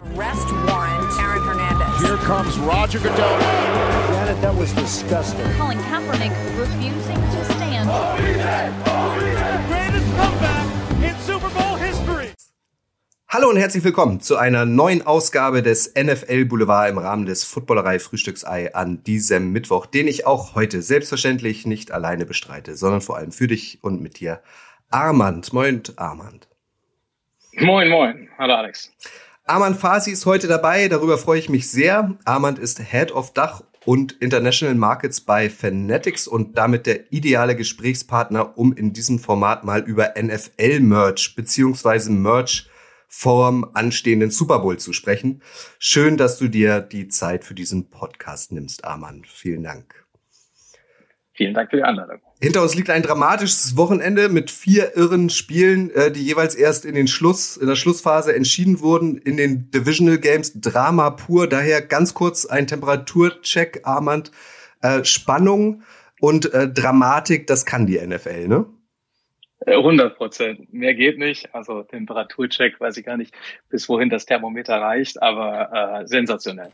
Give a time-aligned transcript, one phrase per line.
[0.00, 2.02] Arrest warrant, Aaron Hernandez.
[2.02, 3.38] Here comes Roger Goodell.
[4.10, 5.46] Janet, that was disgusting.
[5.56, 7.88] Colin Kaepernick refusing to stand.
[9.68, 10.66] Greatest comeback
[11.00, 12.32] in Super Bowl history.
[13.28, 18.00] Hallo und herzlich willkommen zu einer neuen Ausgabe des NFL Boulevard im Rahmen des Footballerei
[18.00, 23.30] Frühstücksei an diesem Mittwoch, den ich auch heute selbstverständlich nicht alleine bestreite, sondern vor allem
[23.30, 24.42] für dich und mit dir.
[24.90, 26.48] Armand, moin Armand.
[27.60, 28.28] Moin, moin.
[28.36, 28.90] Hallo Alex.
[29.46, 32.16] Armand Fasi ist heute dabei, darüber freue ich mich sehr.
[32.24, 38.56] Armand ist Head of Dach und International Markets bei Fanatics und damit der ideale Gesprächspartner,
[38.56, 42.70] um in diesem Format mal über NFL-Merch beziehungsweise Merch
[43.06, 45.42] vorm anstehenden Super Bowl zu sprechen.
[45.78, 49.26] Schön, dass du dir die Zeit für diesen Podcast nimmst, Armand.
[49.26, 50.03] Vielen Dank.
[51.36, 52.20] Vielen Dank für die Einladung.
[52.40, 56.94] Hinter uns liegt ein dramatisches Wochenende mit vier irren Spielen, äh, die jeweils erst in
[56.94, 59.18] den Schluss, in der Schlussphase entschieden wurden.
[59.18, 61.48] In den Divisional Games Drama pur.
[61.48, 64.30] Daher ganz kurz ein Temperaturcheck, Armand.
[64.84, 65.82] Äh, Spannung
[66.20, 68.66] und äh, Dramatik, das kann die NFL, ne?
[69.66, 70.72] 100 Prozent.
[70.74, 71.54] Mehr geht nicht.
[71.54, 73.34] Also Temperaturcheck, weiß ich gar nicht,
[73.70, 76.70] bis wohin das Thermometer reicht, aber äh, sensationell.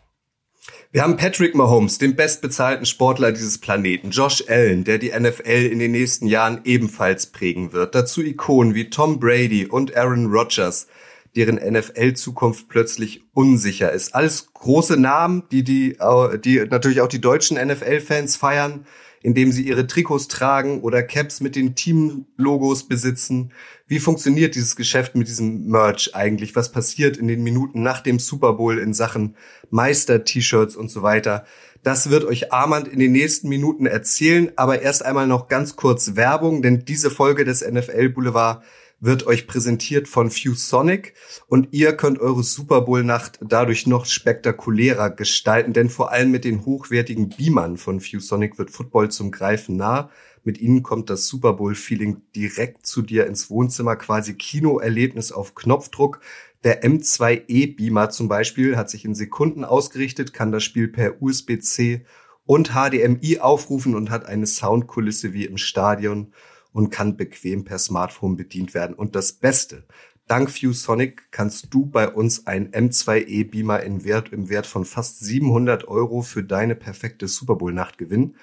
[0.92, 5.78] Wir haben Patrick Mahomes, den bestbezahlten Sportler dieses Planeten, Josh Allen, der die NFL in
[5.78, 7.94] den nächsten Jahren ebenfalls prägen wird.
[7.94, 10.88] Dazu Ikonen wie Tom Brady und Aaron Rodgers,
[11.36, 14.14] deren NFL-Zukunft plötzlich unsicher ist.
[14.14, 15.96] Alles große Namen, die, die,
[16.44, 18.84] die natürlich auch die deutschen NFL-Fans feiern,
[19.22, 23.52] indem sie ihre Trikots tragen oder Caps mit den Team-Logos besitzen.
[23.86, 26.56] Wie funktioniert dieses Geschäft mit diesem Merch eigentlich?
[26.56, 29.36] Was passiert in den Minuten nach dem Super Bowl in Sachen
[29.70, 31.44] Meister-T-Shirts und so weiter?
[31.82, 36.14] Das wird euch Armand in den nächsten Minuten erzählen, aber erst einmal noch ganz kurz
[36.14, 38.62] Werbung, denn diese Folge des NFL Boulevard
[39.00, 41.14] wird euch präsentiert von ViewSonic
[41.46, 46.44] und ihr könnt eure Super Bowl Nacht dadurch noch spektakulärer gestalten, denn vor allem mit
[46.44, 50.10] den hochwertigen Beamern von ViewSonic wird Football zum Greifen nah.
[50.42, 56.20] Mit ihnen kommt das Super Bowl-Feeling direkt zu dir ins Wohnzimmer, quasi Kinoerlebnis auf Knopfdruck.
[56.64, 62.04] Der M2E-Beamer zum Beispiel hat sich in Sekunden ausgerichtet, kann das Spiel per USB-C
[62.44, 66.32] und HDMI aufrufen und hat eine Soundkulisse wie im Stadion
[66.72, 68.94] und kann bequem per Smartphone bedient werden.
[68.94, 69.84] Und das Beste,
[70.26, 75.88] dank ViewSonic kannst du bei uns ein M2E-Beamer im Wert, im Wert von fast 700
[75.88, 78.36] Euro für deine perfekte Super Bowl-Nacht gewinnen.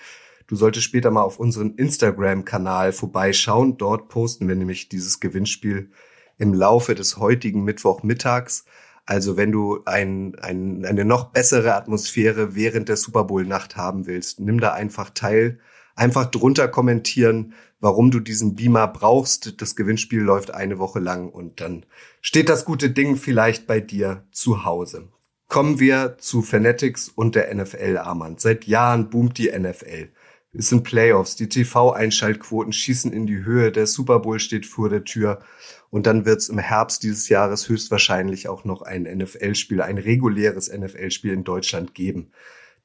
[0.48, 3.78] Du solltest später mal auf unseren Instagram-Kanal vorbeischauen.
[3.78, 5.92] Dort posten wir nämlich dieses Gewinnspiel
[6.38, 8.64] im Laufe des heutigen Mittwochmittags.
[9.06, 14.40] Also wenn du ein, ein, eine noch bessere Atmosphäre während der Super Bowl-Nacht haben willst,
[14.40, 15.60] nimm da einfach teil.
[15.98, 19.60] Einfach drunter kommentieren, warum du diesen Beamer brauchst.
[19.62, 21.88] Das Gewinnspiel läuft eine Woche lang und dann
[22.22, 25.10] steht das gute Ding vielleicht bei dir zu Hause.
[25.48, 28.40] Kommen wir zu Fanatics und der NFL, Armand.
[28.40, 30.10] Seit Jahren boomt die NFL.
[30.54, 35.04] Es sind Playoffs, die TV-Einschaltquoten schießen in die Höhe, der Super Bowl steht vor der
[35.04, 35.42] Tür
[35.90, 40.72] und dann wird es im Herbst dieses Jahres höchstwahrscheinlich auch noch ein NFL-Spiel, ein reguläres
[40.72, 42.32] NFL-Spiel in Deutschland geben.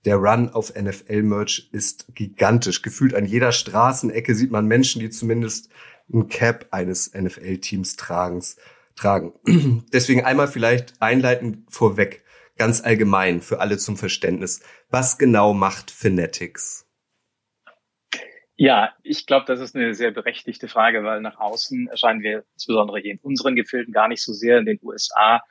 [0.04, 2.82] Der Run auf NFL-Merch ist gigantisch.
[2.82, 5.70] Gefühlt an jeder Straßenecke sieht man Menschen, die zumindest
[6.12, 8.42] ein Cap eines NFL-Teams tragen.
[9.92, 12.24] Deswegen einmal vielleicht einleitend vorweg,
[12.58, 14.62] ganz allgemein für alle zum Verständnis.
[14.90, 16.86] Was genau macht Fanatics?
[18.56, 23.00] Ja, ich glaube, das ist eine sehr berechtigte Frage, weil nach außen erscheinen wir insbesondere
[23.00, 25.42] hier in unseren Gefilden gar nicht so sehr in den USA,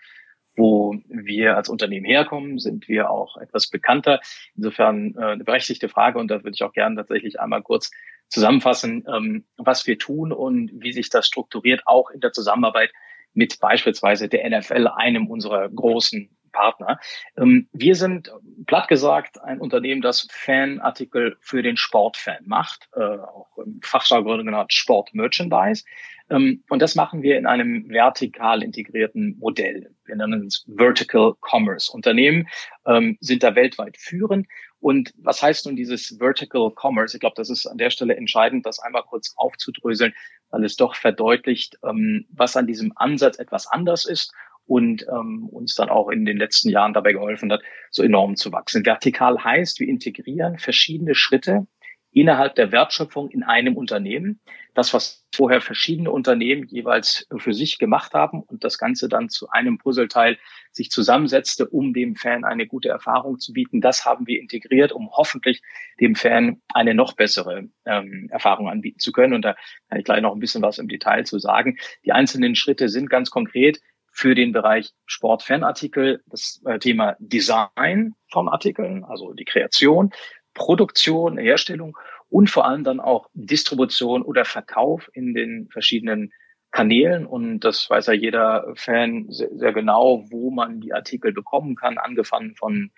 [0.56, 4.19] wo wir als Unternehmen herkommen, sind wir auch etwas bekannter.
[4.56, 7.91] Insofern äh, eine berechtigte Frage und da würde ich auch gerne tatsächlich einmal kurz
[8.28, 12.91] zusammenfassen, ähm, was wir tun und wie sich das strukturiert, auch in der Zusammenarbeit
[13.34, 16.29] mit beispielsweise der NFL, einem unserer großen
[16.61, 16.99] Partner.
[17.38, 18.31] Ähm, wir sind
[18.67, 24.72] platt gesagt ein Unternehmen, das Fanartikel für den Sportfan macht, äh, auch im Fachjargon genannt
[24.72, 25.83] Sport-Merchandise.
[26.29, 29.89] Ähm, und das machen wir in einem vertikal integrierten Modell.
[30.05, 31.91] Wir nennen es Vertical Commerce.
[31.91, 32.47] Unternehmen
[32.85, 34.47] ähm, sind da weltweit führend.
[34.79, 37.17] Und was heißt nun dieses Vertical Commerce?
[37.17, 40.14] Ich glaube, das ist an der Stelle entscheidend, das einmal kurz aufzudröseln,
[40.49, 44.34] weil es doch verdeutlicht, was an diesem Ansatz etwas anders ist
[44.72, 48.53] und ähm, uns dann auch in den letzten Jahren dabei geholfen hat, so enorm zu
[48.53, 48.85] wachsen.
[48.85, 51.68] Vertikal heißt, wir integrieren verschiedene Schritte
[52.14, 54.40] innerhalb der Wertschöpfung in einem Unternehmen.
[54.73, 59.50] Das, was vorher verschiedene Unternehmen jeweils für sich gemacht haben und das Ganze dann zu
[59.50, 60.38] einem Puzzleteil
[60.72, 65.09] sich zusammensetzte, um dem Fan eine gute Erfahrung zu bieten, das haben wir integriert, um
[65.12, 65.62] hoffentlich
[66.00, 69.34] dem Fan eine noch bessere ähm, Erfahrung anbieten zu können.
[69.34, 69.56] Und da
[69.90, 71.78] kann ich gleich noch ein bisschen was im Detail zu sagen.
[72.06, 78.49] Die einzelnen Schritte sind ganz konkret für den Bereich Sport-Fanartikel das äh, Thema Design von
[78.49, 80.11] Artikeln, also die Kreation,
[80.53, 81.97] Produktion, Herstellung
[82.29, 86.31] und vor allem dann auch Distribution oder Verkauf in den verschiedenen
[86.72, 87.25] Kanälen.
[87.25, 91.97] Und das weiß ja jeder Fan sehr, sehr genau, wo man die Artikel bekommen kann,
[91.97, 92.91] angefangen von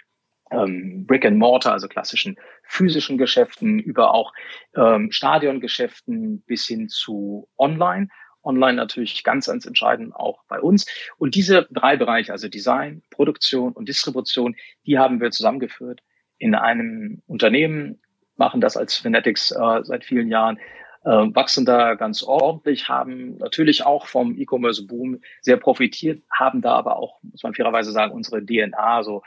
[0.51, 4.33] ähm, Brick and Mortar, also klassischen physischen Geschäften, über auch
[4.75, 8.07] ähm, Stadiongeschäften bis hin zu Online.
[8.43, 10.85] Online natürlich ganz, ganz entscheidend auch bei uns.
[11.17, 14.55] Und diese drei Bereiche, also Design, Produktion und Distribution,
[14.85, 16.01] die haben wir zusammengeführt
[16.37, 18.01] in einem Unternehmen,
[18.35, 20.57] machen das als Fanatics äh, seit vielen Jahren,
[21.05, 26.97] äh, wachsen da ganz ordentlich, haben natürlich auch vom E-Commerce-Boom sehr profitiert, haben da aber
[26.97, 29.21] auch, muss man fairerweise sagen, unsere DNA, so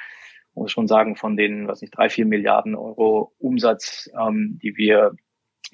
[0.55, 4.77] muss ich schon sagen, von den, was nicht, drei, vier Milliarden Euro Umsatz, ähm, die
[4.77, 5.13] wir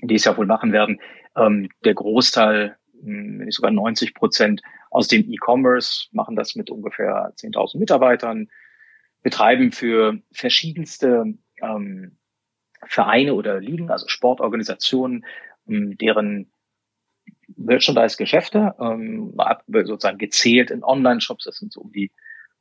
[0.02, 1.00] dieses Jahr wohl machen werden,
[1.36, 7.32] ähm, der Großteil wenn nicht sogar 90 Prozent aus dem E-Commerce, machen das mit ungefähr
[7.36, 8.48] 10.000 Mitarbeitern,
[9.22, 12.16] betreiben für verschiedenste ähm,
[12.86, 15.24] Vereine oder Ligen, also Sportorganisationen,
[15.68, 16.50] ähm, deren
[17.56, 19.34] Merchandise-Geschäfte, ähm,
[19.84, 22.10] sozusagen gezählt in Online-Shops, das sind so um die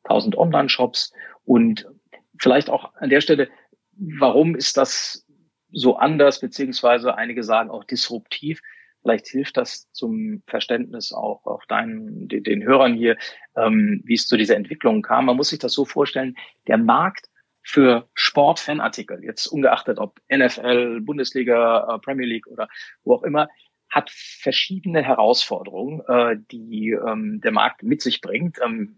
[0.04, 1.14] 1000 Online-Shops
[1.46, 1.88] und
[2.40, 3.50] vielleicht auch an der Stelle,
[3.94, 5.26] warum ist das
[5.72, 8.62] so anders, beziehungsweise einige sagen auch disruptiv?
[9.02, 13.18] Vielleicht hilft das zum Verständnis auch, auch deinen, den, den Hörern hier,
[13.56, 15.26] ähm, wie es zu dieser Entwicklung kam.
[15.26, 16.36] Man muss sich das so vorstellen,
[16.68, 17.28] der Markt
[17.64, 22.68] für Sport-Fanartikel, jetzt ungeachtet ob NFL, Bundesliga, äh, Premier League oder
[23.04, 23.48] wo auch immer,
[23.90, 28.58] hat verschiedene Herausforderungen, äh, die ähm, der Markt mit sich bringt.
[28.64, 28.96] Ähm,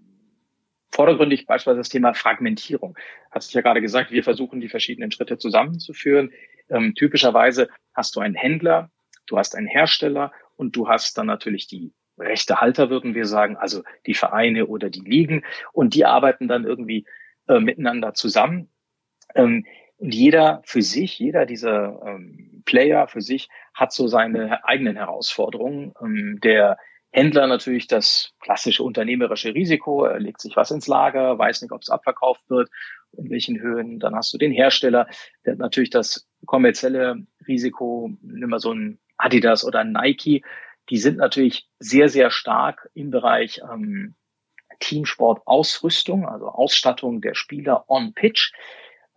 [0.91, 2.95] vordergründig beispielsweise das Thema Fragmentierung.
[3.31, 6.31] Hast du ja gerade gesagt, wir versuchen die verschiedenen Schritte zusammenzuführen.
[6.69, 8.91] Ähm, typischerweise hast du einen Händler,
[9.27, 13.83] du hast einen Hersteller und du hast dann natürlich die Rechtehalter, würden wir sagen, also
[14.05, 17.05] die Vereine oder die Ligen und die arbeiten dann irgendwie
[17.47, 18.69] äh, miteinander zusammen.
[19.35, 19.65] Ähm,
[19.97, 25.93] und jeder für sich, jeder dieser ähm, Player für sich hat so seine eigenen Herausforderungen.
[26.01, 26.77] Ähm, der
[27.11, 31.81] Händler natürlich das klassische unternehmerische Risiko, er legt sich was ins Lager, weiß nicht, ob
[31.81, 32.69] es abverkauft wird,
[33.15, 33.99] in welchen Höhen.
[33.99, 35.07] Dann hast du den Hersteller,
[35.45, 40.43] der hat natürlich das kommerzielle Risiko, nimm mal so ein Adidas oder Nike,
[40.89, 44.15] die sind natürlich sehr, sehr stark im Bereich ähm,
[44.79, 48.51] Teamsport-Ausrüstung, also Ausstattung der Spieler on Pitch.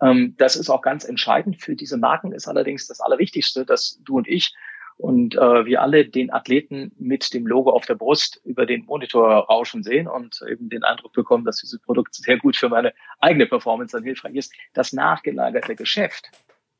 [0.00, 4.18] Ähm, das ist auch ganz entscheidend für diese Marken, ist allerdings das Allerwichtigste, dass du
[4.18, 4.54] und ich
[4.98, 9.28] und äh, wir alle den Athleten mit dem Logo auf der Brust über den Monitor
[9.28, 13.46] rauschen sehen und eben den Eindruck bekommen, dass dieses Produkt sehr gut für meine eigene
[13.46, 14.54] Performance dann hilfreich ist.
[14.72, 16.30] Das nachgelagerte Geschäft,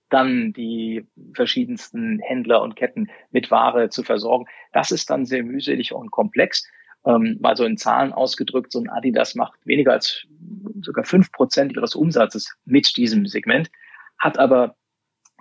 [0.09, 4.47] dann die verschiedensten Händler und Ketten mit Ware zu versorgen.
[4.73, 6.69] Das ist dann sehr mühselig und komplex.
[7.05, 10.27] Ähm, mal so in Zahlen ausgedrückt, so ein Adidas macht weniger als
[10.81, 13.71] sogar fünf Prozent ihres Umsatzes mit diesem Segment,
[14.19, 14.77] hat aber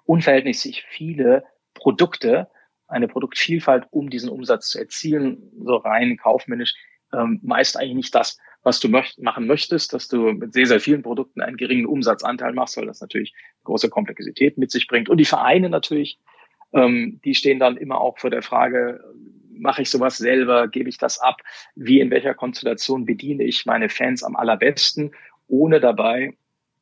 [0.06, 2.50] unverhältnismäßig viele Produkte,
[2.88, 6.76] eine Produktvielfalt, um diesen Umsatz zu erzielen, so rein kaufmännisch,
[7.14, 10.80] ähm, meist eigentlich nicht das, was du möcht machen möchtest, dass du mit sehr, sehr
[10.80, 15.08] vielen Produkten einen geringen Umsatzanteil machst, weil das natürlich große Komplexität mit sich bringt.
[15.08, 16.20] Und die Vereine natürlich,
[16.74, 19.04] ähm, die stehen dann immer auch vor der Frage,
[19.52, 21.42] mache ich sowas selber, gebe ich das ab,
[21.76, 25.12] wie in welcher Konstellation bediene ich meine Fans am allerbesten,
[25.48, 26.34] ohne dabei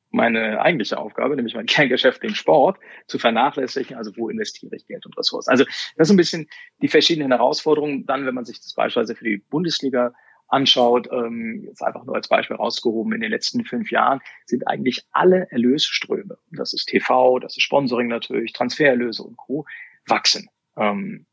[0.10, 2.78] meine eigentliche Aufgabe, nämlich mein Kerngeschäft, den Sport,
[3.08, 3.98] zu vernachlässigen.
[3.98, 5.50] Also wo investiere ich Geld und Ressourcen?
[5.50, 5.66] Also
[5.98, 6.48] das ist ein bisschen
[6.82, 8.06] die verschiedenen Herausforderungen.
[8.06, 10.14] Dann, wenn man sich das beispielsweise für die Bundesliga
[10.54, 15.04] anschaut, ähm, jetzt einfach nur als Beispiel rausgehoben, in den letzten fünf Jahren sind eigentlich
[15.12, 19.66] alle Erlösströme, das ist TV, das ist Sponsoring natürlich, Transfererlöse und Co.,
[20.08, 20.50] wachsen.
[20.78, 21.26] Ähm,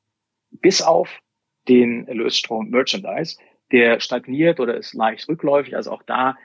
[0.50, 1.20] bis auf
[1.68, 3.36] den Erlösstrom Merchandise,
[3.72, 6.36] der stagniert oder ist leicht rückläufig, also auch da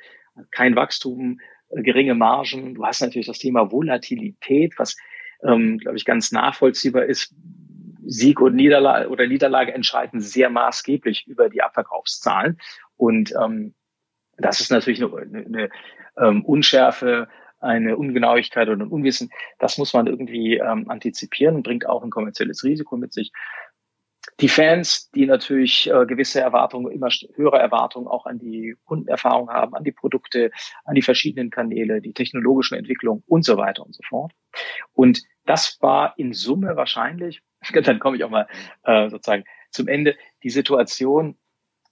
[0.51, 1.39] kein Wachstum,
[1.70, 2.75] äh, geringe Margen.
[2.75, 4.96] Du hast natürlich das Thema Volatilität, was,
[5.44, 7.34] ähm, glaube ich, ganz nachvollziehbar ist.
[8.06, 12.60] Sieg und Niederlage oder Niederlage entscheiden sehr maßgeblich über die Abverkaufszahlen.
[12.98, 13.74] Und ähm,
[14.38, 15.70] das ist natürlich eine, eine, eine
[16.18, 17.28] ähm, Unschärfe,
[17.60, 19.30] eine Ungenauigkeit oder ein Unwissen.
[19.60, 23.32] Das muss man irgendwie ähm, antizipieren und bringt auch ein kommerzielles Risiko mit sich.
[24.40, 29.76] Die Fans, die natürlich äh, gewisse Erwartungen, immer höhere Erwartungen auch an die Kundenerfahrung haben,
[29.76, 30.52] an die Produkte,
[30.84, 34.34] an die verschiedenen Kanäle, die technologischen Entwicklungen und so weiter und so fort.
[34.94, 37.42] Und das war in Summe wahrscheinlich
[37.84, 38.48] dann komme ich auch mal
[38.84, 41.38] äh, sozusagen zum Ende, die Situation,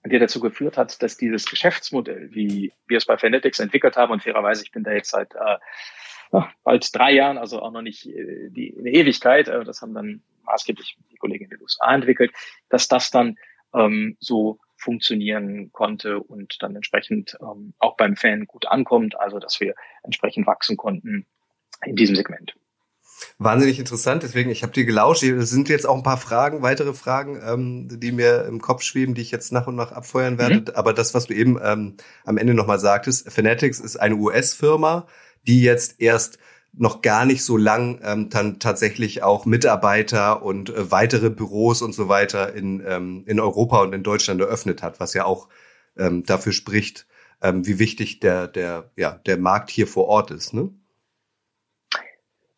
[0.04, 4.22] die dazu geführt hat, dass dieses Geschäftsmodell, wie wir es bei Fanatics entwickelt haben, und
[4.22, 8.50] fairerweise, ich bin da jetzt seit äh, bald drei Jahren, also auch noch nicht äh,
[8.50, 12.32] die eine Ewigkeit, äh, das haben dann maßgeblich die Kollegen in den USA entwickelt,
[12.68, 13.36] dass das dann
[13.74, 19.60] ähm, so funktionieren konnte und dann entsprechend ähm, auch beim Fan gut ankommt, also dass
[19.60, 21.26] wir entsprechend wachsen konnten
[21.84, 22.54] in diesem Segment.
[23.38, 25.22] Wahnsinnig interessant, deswegen, ich habe dir gelauscht.
[25.22, 29.14] Es sind jetzt auch ein paar Fragen, weitere Fragen, ähm, die mir im Kopf schweben,
[29.14, 30.56] die ich jetzt nach und nach abfeuern werde.
[30.56, 30.64] Mhm.
[30.74, 35.06] Aber das, was du eben ähm, am Ende nochmal sagtest, Fanatics ist eine US-Firma,
[35.46, 36.38] die jetzt erst
[36.76, 41.92] noch gar nicht so lang ähm, dann tatsächlich auch Mitarbeiter und äh, weitere Büros und
[41.92, 45.48] so weiter in, ähm, in Europa und in Deutschland eröffnet hat, was ja auch
[45.96, 47.06] ähm, dafür spricht,
[47.42, 50.52] ähm, wie wichtig der, der, ja, der Markt hier vor Ort ist.
[50.52, 50.70] Ne?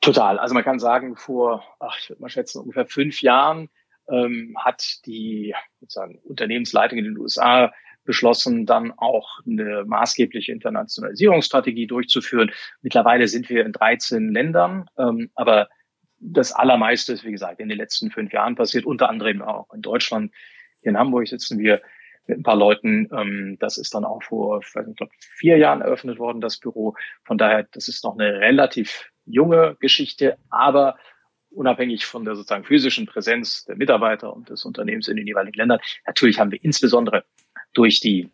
[0.06, 0.38] Total.
[0.38, 3.68] Also man kann sagen, vor, ach, ich würde mal schätzen, ungefähr fünf Jahren
[4.08, 7.72] ähm, hat die sozusagen Unternehmensleitung in den USA
[8.04, 12.52] beschlossen, dann auch eine maßgebliche Internationalisierungsstrategie durchzuführen.
[12.82, 15.68] Mittlerweile sind wir in 13 Ländern, ähm, aber
[16.20, 19.82] das Allermeiste ist, wie gesagt, in den letzten fünf Jahren passiert, unter anderem auch in
[19.82, 20.32] Deutschland.
[20.82, 21.82] Hier in Hamburg sitzen wir
[22.28, 23.08] mit ein paar Leuten.
[23.12, 26.94] Ähm, das ist dann auch vor, ich glaube, vier Jahren eröffnet worden, das Büro.
[27.24, 30.96] Von daher, das ist noch eine relativ junge Geschichte, aber
[31.50, 35.80] unabhängig von der sozusagen physischen Präsenz der Mitarbeiter und des Unternehmens in den jeweiligen Ländern.
[36.06, 37.24] Natürlich haben wir insbesondere
[37.72, 38.30] durch die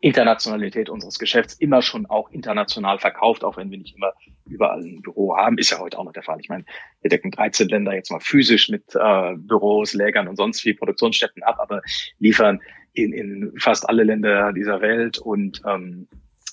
[0.00, 4.12] Internationalität unseres Geschäfts immer schon auch international verkauft, auch wenn wir nicht immer
[4.46, 5.58] überall ein Büro haben.
[5.58, 6.38] Ist ja heute auch noch der Fall.
[6.40, 6.64] Ich meine,
[7.00, 11.42] wir decken 13 Länder jetzt mal physisch mit äh, Büros, Lägern und sonst wie Produktionsstätten
[11.42, 11.82] ab, aber
[12.18, 12.60] liefern
[12.92, 16.08] in, in fast alle Länder dieser Welt und ähm,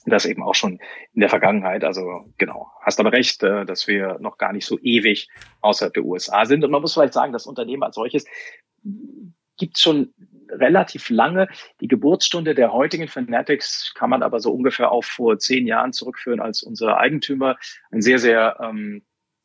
[0.06, 0.80] das eben auch schon
[1.14, 1.84] in der Vergangenheit.
[1.84, 5.30] Also genau, hast aber recht, äh, dass wir noch gar nicht so ewig
[5.62, 6.64] außerhalb der USA sind.
[6.64, 8.26] Und man muss vielleicht sagen, das Unternehmen als solches
[9.58, 10.14] gibt schon
[10.50, 11.48] relativ lange.
[11.80, 16.40] Die Geburtsstunde der heutigen Fanatics kann man aber so ungefähr auf vor zehn Jahren zurückführen,
[16.40, 17.58] als unser Eigentümer,
[17.92, 19.04] ein sehr, sehr ähm,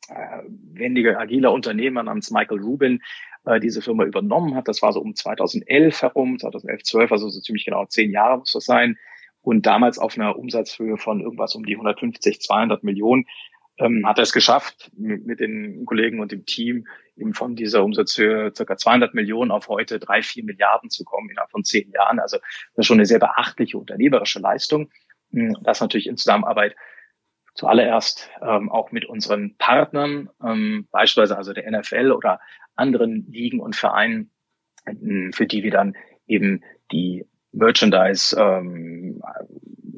[0.09, 3.01] äh, wendiger, agiler Unternehmer namens Michael Rubin,
[3.45, 4.67] äh, diese Firma übernommen hat.
[4.67, 8.51] Das war so um 2011 herum, 2011, 12, also so ziemlich genau zehn Jahre muss
[8.51, 8.97] das sein.
[9.41, 13.25] Und damals auf einer Umsatzhöhe von irgendwas um die 150, 200 Millionen
[13.79, 18.53] ähm, hat er es geschafft, mit, den Kollegen und dem Team eben von dieser Umsatzhöhe
[18.55, 22.19] circa 200 Millionen auf heute drei, vier Milliarden zu kommen innerhalb von zehn Jahren.
[22.19, 24.89] Also das ist schon eine sehr beachtliche unternehmerische Leistung.
[25.31, 26.75] Hm, das natürlich in Zusammenarbeit
[27.55, 32.39] zuallererst ähm, auch mit unseren Partnern, ähm, beispielsweise also der NFL oder
[32.75, 34.31] anderen Ligen und Vereinen,
[35.33, 39.21] für die wir dann eben die Merchandise-Themen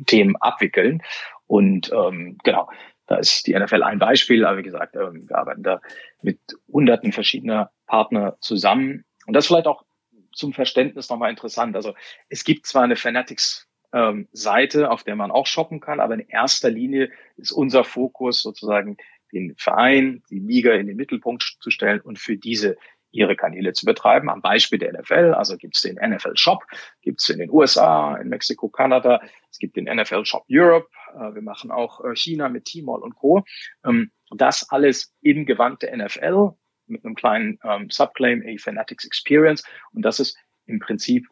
[0.10, 1.02] ähm, abwickeln.
[1.48, 2.70] Und ähm, genau,
[3.08, 5.82] da ist die NFL ein Beispiel, aber wie gesagt, ähm, wir arbeiten da
[6.22, 6.40] mit
[6.72, 9.04] hunderten verschiedener Partner zusammen.
[9.26, 9.84] Und das vielleicht auch
[10.32, 11.76] zum Verständnis nochmal interessant.
[11.76, 11.94] Also
[12.30, 16.22] es gibt zwar eine Fanatics ähm, Seite, auf der man auch shoppen kann, aber in
[16.22, 18.98] erster Linie ist unser Fokus sozusagen
[19.34, 22.78] den Verein, die Liga in den Mittelpunkt zu stellen und für diese
[23.12, 24.30] ihre Kanäle zu betreiben.
[24.30, 26.64] Am Beispiel der NFL, also gibt es den NFL Shop,
[27.02, 31.34] gibt es in den USA, in Mexiko, Kanada, es gibt den NFL Shop Europe, äh,
[31.34, 33.44] wir machen auch äh, China mit T-Mall und Co.
[33.86, 36.52] Ähm, das alles im Gewand der NFL
[36.88, 39.64] mit einem kleinen ähm, Subclaim, a Fanatics Experience.
[39.94, 41.28] Und das ist im Prinzip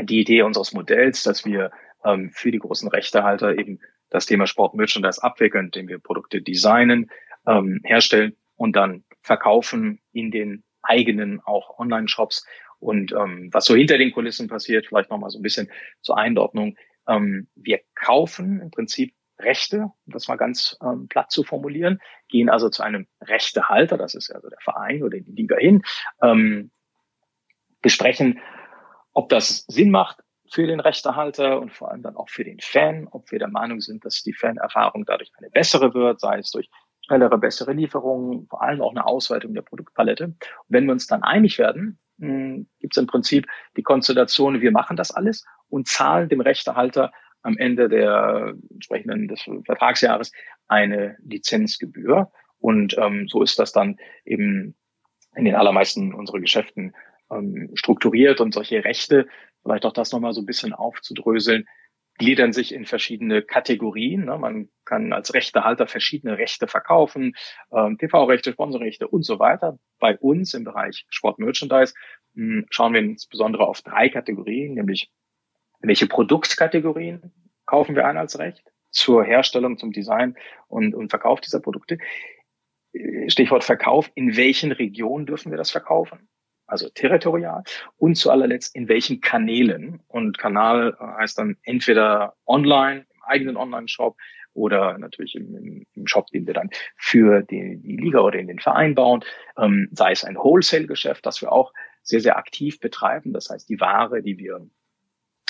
[0.00, 1.70] die Idee unseres Modells, dass wir
[2.04, 7.10] ähm, für die großen Rechtehalter eben das Thema Sport Merchandise abwickeln, indem wir Produkte designen,
[7.84, 12.46] herstellen und dann verkaufen in den eigenen auch Online-Shops.
[12.78, 15.70] Und ähm, was so hinter den Kulissen passiert, vielleicht nochmal so ein bisschen
[16.02, 16.76] zur Einordnung.
[17.08, 22.48] Ähm, wir kaufen im Prinzip Rechte, um das mal ganz ähm, platt zu formulieren, gehen
[22.48, 25.82] also zu einem Rechtehalter, das ist also der Verein oder die Liga hin,
[26.22, 26.70] ähm,
[27.82, 28.40] besprechen,
[29.12, 33.08] ob das Sinn macht für den Rechtehalter und vor allem dann auch für den Fan,
[33.10, 36.70] ob wir der Meinung sind, dass die Fanerfahrung dadurch eine bessere wird, sei es durch
[37.06, 40.24] schnellere, bessere Lieferungen, vor allem auch eine Ausweitung der Produktpalette.
[40.24, 40.36] Und
[40.68, 43.46] wenn wir uns dann einig werden, hm, gibt es im Prinzip
[43.76, 49.42] die Konstellation, wir machen das alles und zahlen dem Rechtehalter am Ende der entsprechenden des
[49.64, 50.32] Vertragsjahres
[50.66, 52.32] eine Lizenzgebühr.
[52.58, 54.74] Und ähm, so ist das dann eben
[55.36, 56.94] in den allermeisten unserer Geschäften
[57.30, 59.28] ähm, strukturiert und solche Rechte,
[59.62, 61.66] vielleicht auch das nochmal so ein bisschen aufzudröseln,
[62.18, 64.24] gliedern sich in verschiedene Kategorien.
[64.24, 64.38] Ne?
[64.38, 67.34] Man kann als Rechtehalter verschiedene Rechte verkaufen,
[67.72, 69.78] ähm, TV-Rechte, Sponsorrechte und so weiter.
[69.98, 71.94] Bei uns im Bereich Sport-Merchandise
[72.34, 75.10] hm, schauen wir insbesondere auf drei Kategorien, nämlich
[75.80, 77.32] welche Produktkategorien
[77.66, 80.36] kaufen wir ein als Recht zur Herstellung, zum Design
[80.68, 81.98] und, und Verkauf dieser Produkte.
[83.28, 84.10] Stichwort Verkauf.
[84.14, 86.28] In welchen Regionen dürfen wir das verkaufen?
[86.66, 87.62] Also territorial
[87.96, 90.00] und zu allerletzt in welchen Kanälen.
[90.08, 94.16] Und Kanal heißt dann entweder online, im eigenen Online-Shop
[94.52, 98.58] oder natürlich im, im, Shop, den wir dann für die, die Liga oder in den
[98.58, 99.22] Verein bauen,
[99.58, 103.32] ähm, sei es ein Wholesale-Geschäft, das wir auch sehr, sehr aktiv betreiben.
[103.32, 104.66] Das heißt, die Ware, die wir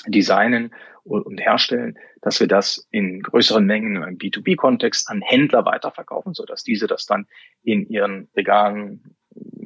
[0.08, 0.72] designen
[1.04, 6.64] und herstellen, dass wir das in größeren Mengen im B2B-Kontext an Händler weiterverkaufen, so dass
[6.64, 7.26] diese das dann
[7.62, 9.16] in ihren Regalen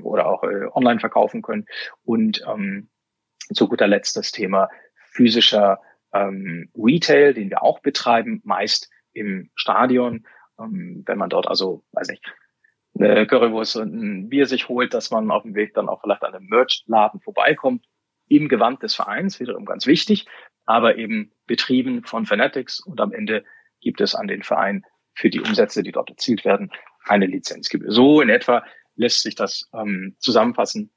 [0.05, 1.67] oder auch äh, online verkaufen können.
[2.05, 2.89] Und ähm,
[3.53, 4.69] zu guter Letzt das Thema
[5.13, 5.81] physischer
[6.13, 10.27] ähm, Retail, den wir auch betreiben, meist im Stadion.
[10.59, 12.25] Ähm, wenn man dort also, weiß nicht,
[12.99, 16.23] eine Currywurst und ein Bier sich holt, dass man auf dem Weg dann auch vielleicht
[16.23, 17.85] an einem Merch-Laden vorbeikommt,
[18.29, 20.27] im Gewand des Vereins, wiederum ganz wichtig,
[20.65, 23.45] aber eben betrieben von Fanatics und am Ende
[23.81, 26.71] gibt es an den Verein für die Umsätze, die dort erzielt werden,
[27.07, 27.91] eine Lizenzgebühr.
[27.91, 28.65] So in etwa
[29.01, 30.91] lässt sich das ähm, zusammenfassen,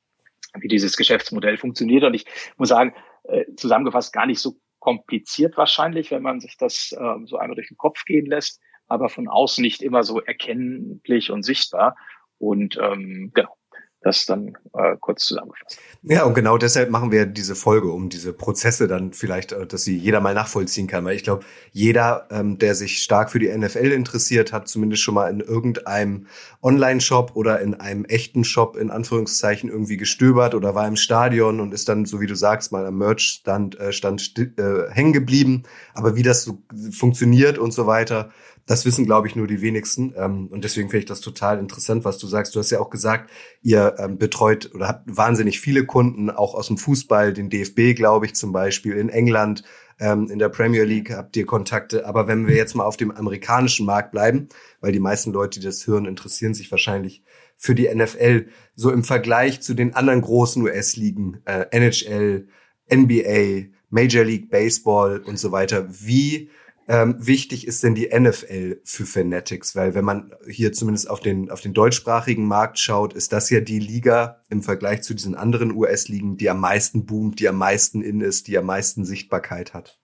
[0.59, 2.03] wie dieses Geschäftsmodell funktioniert.
[2.03, 2.25] Und ich
[2.57, 2.93] muss sagen,
[3.23, 7.69] äh, zusammengefasst gar nicht so kompliziert wahrscheinlich, wenn man sich das äh, so einmal durch
[7.69, 11.95] den Kopf gehen lässt, aber von außen nicht immer so erkennlich und sichtbar.
[12.37, 13.55] Und ähm, genau,
[14.03, 15.79] das dann äh, kurz zusammengefasst.
[16.05, 19.83] Ja, und genau deshalb machen wir diese Folge, um diese Prozesse dann vielleicht, äh, dass
[19.83, 21.05] sie jeder mal nachvollziehen kann.
[21.05, 25.15] Weil ich glaube, jeder, ähm, der sich stark für die NFL interessiert, hat zumindest schon
[25.15, 26.27] mal in irgendeinem
[26.61, 31.73] Online-Shop oder in einem echten Shop in Anführungszeichen irgendwie gestöbert oder war im Stadion und
[31.73, 35.63] ist dann, so wie du sagst, mal am Merch-Stand äh, stand, äh, hängen geblieben.
[35.93, 36.57] Aber wie das so
[36.91, 38.31] funktioniert und so weiter,
[38.65, 40.13] das wissen, glaube ich, nur die wenigsten.
[40.15, 42.55] Ähm, und deswegen finde ich das total interessant, was du sagst.
[42.55, 43.29] Du hast ja auch gesagt,
[43.61, 48.25] ihr ähm, betreut oder habt wahnsinnig viele Kunden, auch aus dem Fußball, den DFB, glaube
[48.25, 49.63] ich, zum Beispiel, in England,
[49.99, 52.05] ähm, in der Premier League habt ihr Kontakte.
[52.05, 54.47] Aber wenn wir jetzt mal auf dem amerikanischen Markt bleiben,
[54.79, 57.23] weil die meisten Leute, die das hören, interessieren sich wahrscheinlich
[57.57, 62.47] für die NFL, so im Vergleich zu den anderen großen US-Ligen, äh, NHL,
[62.93, 66.49] NBA, Major League Baseball und so weiter, wie
[66.87, 69.75] ähm, wichtig ist denn die NFL für Fanatics?
[69.75, 73.61] Weil wenn man hier zumindest auf den, auf den deutschsprachigen Markt schaut, ist das ja
[73.61, 78.01] die Liga im Vergleich zu diesen anderen US-Ligen, die am meisten boomt, die am meisten
[78.01, 79.99] in ist, die am meisten Sichtbarkeit hat.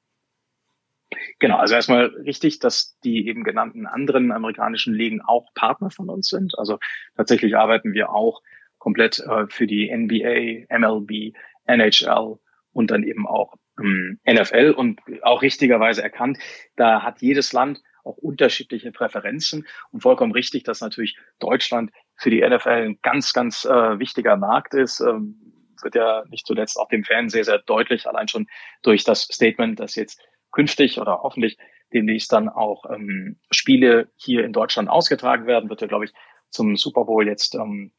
[1.40, 6.28] Genau, also erstmal richtig, dass die eben genannten anderen amerikanischen Ligen auch Partner von uns
[6.28, 6.58] sind.
[6.58, 6.80] Also
[7.16, 8.42] tatsächlich arbeiten wir auch
[8.78, 12.40] komplett äh, für die NBA, MLB, NHL
[12.72, 16.38] und dann eben auch NFL und auch richtigerweise erkannt,
[16.76, 22.42] da hat jedes Land auch unterschiedliche Präferenzen und vollkommen richtig, dass natürlich Deutschland für die
[22.42, 25.00] NFL ein ganz, ganz äh, wichtiger Markt ist.
[25.00, 25.36] Ähm,
[25.82, 28.48] wird ja nicht zuletzt auch dem Fan sehr, sehr deutlich, allein schon
[28.82, 31.58] durch das Statement, dass jetzt künftig oder hoffentlich
[31.94, 36.14] demnächst dann auch ähm, Spiele hier in Deutschland ausgetragen werden, wird ja, glaube ich,
[36.50, 37.92] zum Super Bowl jetzt ähm,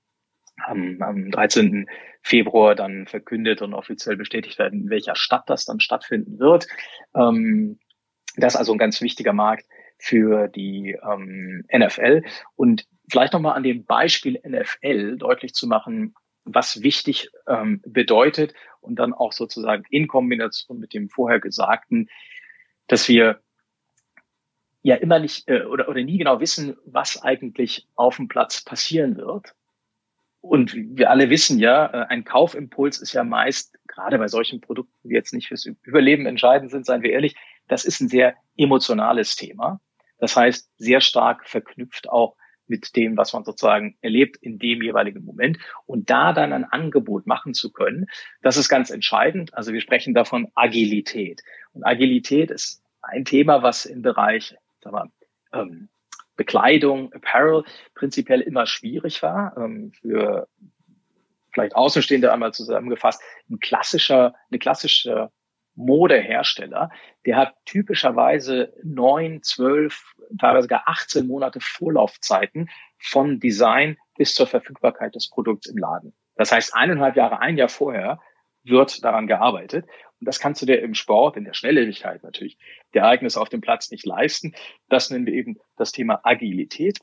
[0.67, 1.87] am, am 13.
[2.23, 6.67] Februar dann verkündet und offiziell bestätigt werden, in welcher Stadt das dann stattfinden wird.
[7.15, 7.79] Ähm,
[8.37, 9.67] das ist also ein ganz wichtiger Markt
[9.99, 12.23] für die ähm, NFL.
[12.57, 18.97] Und vielleicht nochmal an dem Beispiel NFL deutlich zu machen, was wichtig ähm, bedeutet und
[18.97, 22.09] dann auch sozusagen in Kombination mit dem vorher Gesagten,
[22.87, 23.41] dass wir
[24.83, 29.17] ja immer nicht äh, oder, oder nie genau wissen, was eigentlich auf dem Platz passieren
[29.17, 29.55] wird.
[30.41, 35.09] Und wir alle wissen ja, äh, ein Kaufimpuls ist ja meist, gerade bei solchen Produkten,
[35.09, 37.37] die jetzt nicht fürs Überleben entscheidend sind, seien wir ehrlich,
[37.69, 39.81] das ist ein sehr emotionales Thema.
[40.19, 45.25] Das heißt, sehr stark verknüpft auch mit dem, was man sozusagen erlebt in dem jeweiligen
[45.25, 45.59] Moment.
[45.87, 48.07] Und da dann ein Angebot machen zu können,
[48.43, 49.53] das ist ganz entscheidend.
[49.55, 51.43] Also wir sprechen davon Agilität.
[51.73, 55.89] Und Agilität ist ein Thema, was im Bereich, sagen wir, ähm,
[56.41, 59.55] Bekleidung, Apparel prinzipiell immer schwierig war.
[59.59, 60.49] Ähm, für
[61.53, 65.31] vielleicht Außenstehende einmal zusammengefasst, ein klassischer, eine klassische
[65.75, 66.89] Modehersteller,
[67.27, 75.15] der hat typischerweise neun, zwölf, teilweise gar 18 Monate Vorlaufzeiten von Design bis zur Verfügbarkeit
[75.15, 76.15] des Produkts im Laden.
[76.37, 78.19] Das heißt, eineinhalb Jahre, ein Jahr vorher
[78.65, 79.87] wird daran gearbeitet.
[80.21, 82.59] Und das kannst du dir im Sport, in der Schnelllebigkeit natürlich,
[82.95, 84.55] die Ereignisse auf dem Platz nicht leisten.
[84.89, 86.99] Das nennen wir eben das Thema Agilität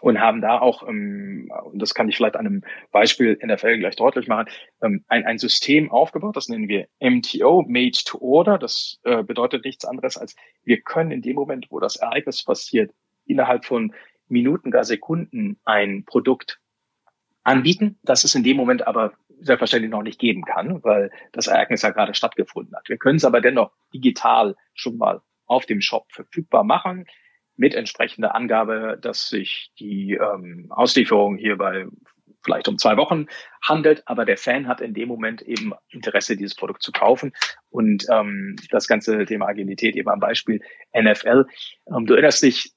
[0.00, 3.96] und haben da auch, ähm, und das kann ich vielleicht an einem Beispiel NFL gleich
[3.96, 4.50] deutlich machen,
[4.82, 8.58] ähm, ein, ein System aufgebaut, das nennen wir MTO, Made to Order.
[8.58, 12.92] Das äh, bedeutet nichts anderes als, wir können in dem Moment, wo das Ereignis passiert,
[13.24, 13.94] innerhalb von
[14.28, 16.60] Minuten, gar Sekunden ein Produkt
[17.42, 19.12] anbieten, das es in dem Moment aber
[19.44, 22.88] selbstverständlich noch nicht geben kann, weil das Ereignis ja gerade stattgefunden hat.
[22.88, 27.06] Wir können es aber dennoch digital schon mal auf dem Shop verfügbar machen
[27.56, 31.86] mit entsprechender Angabe, dass sich die ähm, Auslieferung hierbei
[32.44, 33.26] vielleicht um zwei Wochen
[33.62, 37.32] handelt, aber der Fan hat in dem Moment eben Interesse, dieses Produkt zu kaufen.
[37.70, 40.60] Und ähm, das ganze Thema Agilität eben am Beispiel
[40.96, 41.46] NFL.
[41.88, 42.74] Ähm, du erinnerst dich,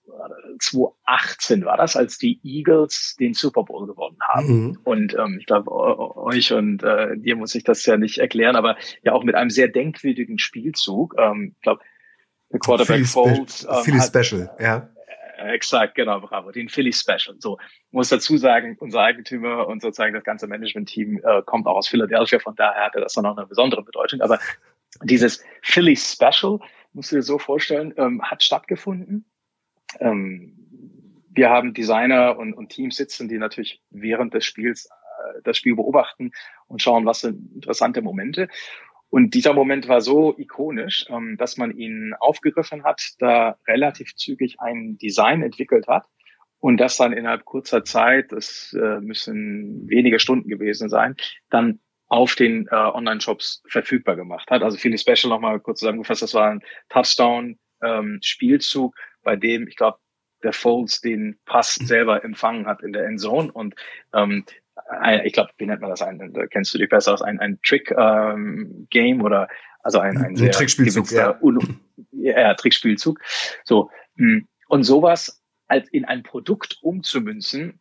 [0.59, 4.47] 2018 war das, als die Eagles den Super Bowl gewonnen haben.
[4.47, 4.79] Mhm.
[4.83, 8.77] Und ähm, ich glaube, euch und äh, dir muss ich das ja nicht erklären, aber
[9.03, 11.15] ja auch mit einem sehr denkwürdigen Spielzug.
[11.17, 11.81] Ähm, ich glaube,
[12.51, 13.67] der Quarterback Foles.
[13.69, 14.89] Ähm, Philly Special, ja.
[15.37, 17.35] Äh, exakt, genau, bravo, den Philly Special.
[17.39, 17.57] So,
[17.91, 22.39] muss dazu sagen, unser Eigentümer und sozusagen das ganze Management-Team äh, kommt auch aus Philadelphia,
[22.39, 24.21] von daher hatte das dann auch eine besondere Bedeutung.
[24.21, 24.39] Aber
[25.03, 26.59] dieses Philly Special,
[26.93, 29.25] musst du dir so vorstellen, ähm, hat stattgefunden.
[29.99, 30.53] Ähm,
[31.29, 35.75] wir haben Designer und, und Teams sitzen, die natürlich während des Spiels äh, das Spiel
[35.75, 36.31] beobachten
[36.65, 38.47] und schauen, was sind interessante Momente.
[39.17, 44.57] Und dieser Moment war so ikonisch, ähm, dass man ihn aufgegriffen hat, da relativ zügig
[44.59, 46.05] ein Design entwickelt hat
[46.59, 51.15] und das dann innerhalb kurzer Zeit, das äh, müssen wenige Stunden gewesen sein,
[51.49, 54.61] dann auf den äh, Online-Shops verfügbar gemacht hat.
[54.61, 59.97] Also Philly Special nochmal kurz zusammengefasst, das war ein Touchdown-Spielzug, ähm, bei dem, ich glaube,
[60.43, 63.73] der Folds den Pass selber empfangen hat in der Endzone und
[64.13, 64.45] ähm,
[65.23, 66.01] ich glaube, wie nennt man das?
[66.01, 69.47] Ein, da kennst du dich besser aus, ein, ein Trick-Game ähm, oder
[69.81, 71.39] also ein, ein, ein Trickspielzug, ja.
[72.11, 73.19] ja, Trickspielzug.
[73.63, 73.89] So.
[74.17, 74.47] Hm.
[74.67, 77.79] Und sowas als in ein Produkt umzumünzen,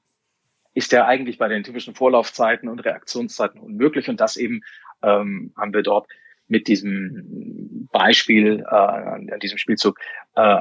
[0.75, 4.09] ist ja eigentlich bei den typischen Vorlaufzeiten und Reaktionszeiten unmöglich.
[4.09, 4.61] Und das eben
[5.03, 6.07] ähm, haben wir dort
[6.49, 9.99] mit diesem Beispiel, äh, an diesem Spielzug
[10.35, 10.59] äh,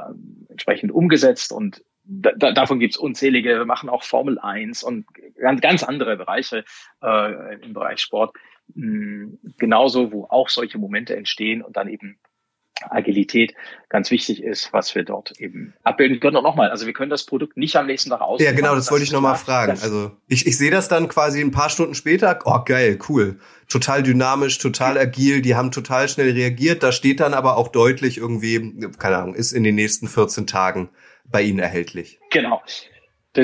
[0.48, 5.06] entsprechend umgesetzt und da, davon gibt's unzählige, wir machen auch Formel 1 und
[5.38, 6.64] ganz, ganz andere Bereiche
[7.02, 8.36] äh, im Bereich Sport.
[8.74, 12.18] Mh, genauso, wo auch solche Momente entstehen und dann eben
[12.82, 13.54] Agilität
[13.88, 16.36] ganz wichtig ist, was wir dort eben abbilden können.
[16.36, 18.40] Und nochmal, also wir können das Produkt nicht am nächsten Tag aus.
[18.40, 19.72] Ja, genau, das, das wollte ich nochmal fragen.
[19.82, 22.38] Also ich, ich sehe das dann quasi ein paar Stunden später.
[22.44, 23.38] Oh, geil, cool.
[23.68, 26.82] Total dynamisch, total agil, die haben total schnell reagiert.
[26.82, 30.90] Da steht dann aber auch deutlich irgendwie, keine Ahnung, ist in den nächsten 14 Tagen
[31.24, 32.20] bei Ihnen erhältlich.
[32.30, 32.62] Genau.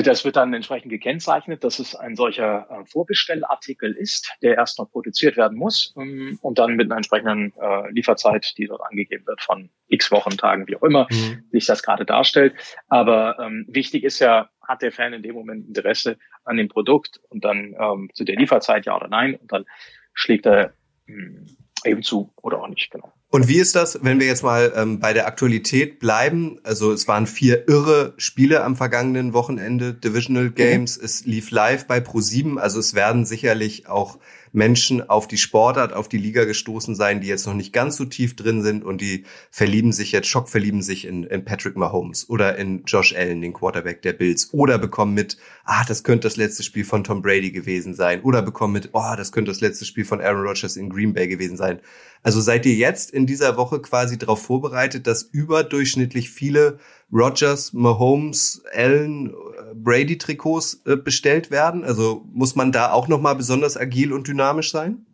[0.01, 4.89] Das wird dann entsprechend gekennzeichnet, dass es ein solcher äh, Vorbestellartikel ist, der erst noch
[4.89, 9.41] produziert werden muss ähm, und dann mit einer entsprechenden äh, Lieferzeit, die dort angegeben wird
[9.41, 11.43] von x Wochen, Tagen, wie auch immer mhm.
[11.51, 12.55] sich das gerade darstellt.
[12.87, 17.19] Aber ähm, wichtig ist ja, hat der Fan in dem Moment Interesse an dem Produkt
[17.29, 19.65] und dann ähm, zu der Lieferzeit ja oder nein und dann
[20.13, 20.73] schlägt er
[21.05, 23.13] mh, hm, eben zu oder auch nicht, genau.
[23.33, 26.59] Und wie ist das, wenn wir jetzt mal ähm, bei der Aktualität bleiben?
[26.61, 30.53] Also es waren vier irre Spiele am vergangenen Wochenende, Divisional mhm.
[30.53, 31.05] Games, mhm.
[31.05, 34.19] es lief live bei Pro7, also es werden sicherlich auch
[34.53, 38.05] Menschen auf die Sportart, auf die Liga gestoßen sein, die jetzt noch nicht ganz so
[38.05, 42.29] tief drin sind und die verlieben sich jetzt, Schock verlieben sich in, in Patrick Mahomes
[42.29, 46.37] oder in Josh Allen, den Quarterback der Bills, oder bekommen mit, ah, das könnte das
[46.37, 49.85] letzte Spiel von Tom Brady gewesen sein, oder bekommen mit, oh, das könnte das letzte
[49.85, 51.79] Spiel von Aaron Rodgers in Green Bay gewesen sein.
[52.21, 56.79] Also seid ihr jetzt in dieser Woche quasi darauf vorbereitet, dass überdurchschnittlich viele
[57.11, 59.33] Rogers, Mahomes, Allen,
[59.73, 61.83] Brady-Trikots äh, bestellt werden?
[61.83, 65.05] Also muss man da auch nochmal besonders agil und dynamisch sein?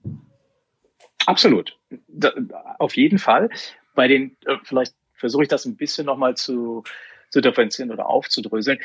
[1.26, 1.78] Absolut.
[2.08, 2.32] Da,
[2.80, 3.50] auf jeden Fall.
[3.96, 6.84] Bei den, äh, vielleicht versuche ich das ein bisschen nochmal zu,
[7.30, 8.80] zu differenzieren oder aufzudröseln.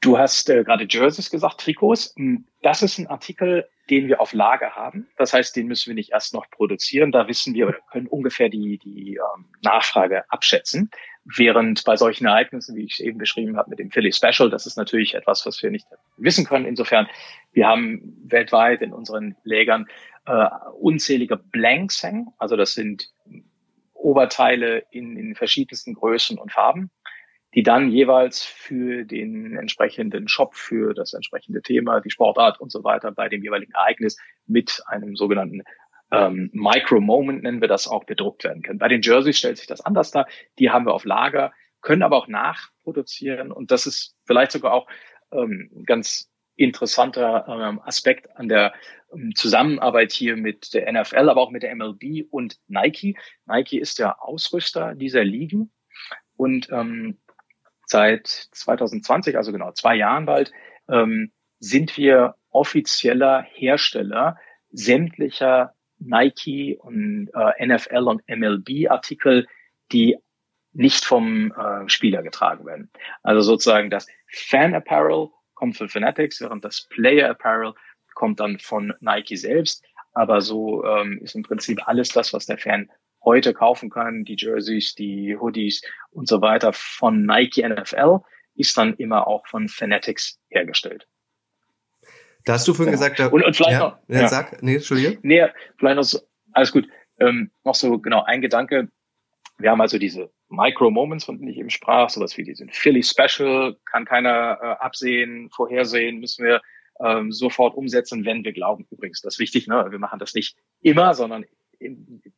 [0.00, 2.14] Du hast äh, gerade Jerseys gesagt, Trikots.
[2.16, 5.08] Hm, das ist ein Artikel, den wir auf Lager haben.
[5.16, 7.12] Das heißt, den müssen wir nicht erst noch produzieren.
[7.12, 10.90] Da wissen wir oder können ungefähr die, die ähm, Nachfrage abschätzen.
[11.34, 14.76] Während bei solchen Ereignissen, wie ich eben beschrieben habe mit dem Philly Special, das ist
[14.76, 15.86] natürlich etwas, was wir nicht
[16.16, 16.66] wissen können.
[16.66, 17.08] Insofern,
[17.52, 19.86] wir haben weltweit in unseren Lägern
[20.26, 20.46] äh,
[20.78, 22.28] unzählige Blanks hängen.
[22.38, 23.10] Also das sind
[23.94, 26.90] Oberteile in, in verschiedensten Größen und Farben
[27.56, 32.84] die dann jeweils für den entsprechenden Shop, für das entsprechende Thema, die Sportart und so
[32.84, 35.62] weiter bei dem jeweiligen Ereignis mit einem sogenannten
[36.10, 38.78] ähm, Micro-Moment, nennen wir das auch, bedruckt werden können.
[38.78, 40.26] Bei den Jerseys stellt sich das anders dar.
[40.58, 44.88] Die haben wir auf Lager, können aber auch nachproduzieren und das ist vielleicht sogar auch
[45.32, 48.72] ähm, ganz interessanter ähm, Aspekt an der
[49.12, 53.16] ähm, Zusammenarbeit hier mit der NFL, aber auch mit der MLB und Nike.
[53.44, 55.70] Nike ist der Ausrüster dieser Ligen
[56.36, 57.18] und ähm,
[57.86, 60.52] Seit 2020, also genau zwei Jahren bald,
[60.88, 64.36] ähm, sind wir offizieller Hersteller
[64.70, 69.46] sämtlicher Nike und äh, NFL und MLB Artikel,
[69.92, 70.16] die
[70.72, 72.90] nicht vom äh, Spieler getragen werden.
[73.22, 77.72] Also sozusagen das Fan Apparel kommt von Fanatics, während das Player Apparel
[78.14, 79.84] kommt dann von Nike selbst.
[80.12, 82.90] Aber so ähm, ist im Prinzip alles das, was der Fan
[83.24, 88.20] heute kaufen kann, die Jerseys, die Hoodies und so weiter von Nike NFL,
[88.54, 91.06] ist dann immer auch von Fanatics hergestellt.
[92.46, 93.00] Da hast du vorhin ja.
[93.00, 95.18] gesagt, da, und, und vielleicht ja, noch, ja, sag, nee, Entschuldige.
[95.22, 95.46] Nee,
[95.78, 96.20] vielleicht noch so,
[96.52, 96.88] alles gut.
[97.18, 98.88] Ähm, noch so genau ein Gedanke.
[99.58, 103.76] Wir haben also diese Micro-Moments, von denen ich eben sprach, sowas wie diesen Philly Special,
[103.84, 106.62] kann keiner äh, absehen, vorhersehen, müssen wir
[107.00, 108.86] ähm, sofort umsetzen, wenn wir glauben.
[108.92, 109.84] Übrigens, das ist wichtig, ne?
[109.90, 111.46] wir machen das nicht immer, sondern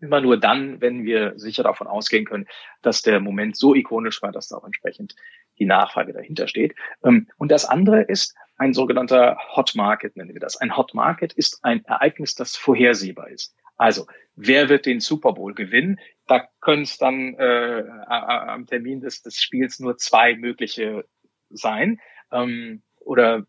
[0.00, 2.46] immer nur dann, wenn wir sicher davon ausgehen können,
[2.80, 5.14] dass der Moment so ikonisch war, dass da auch entsprechend
[5.58, 6.74] die Nachfrage dahinter steht.
[7.04, 10.56] Ähm, und das andere ist ein sogenannter Hot Market, nennen wir das.
[10.56, 13.54] Ein Hot Market ist ein Ereignis, das vorhersehbar ist.
[13.76, 16.00] Also, wer wird den Super Bowl gewinnen?
[16.26, 21.04] Da können es dann äh, am Termin des, des Spiels nur zwei mögliche
[21.50, 22.00] sein.
[22.32, 23.46] Ähm, oder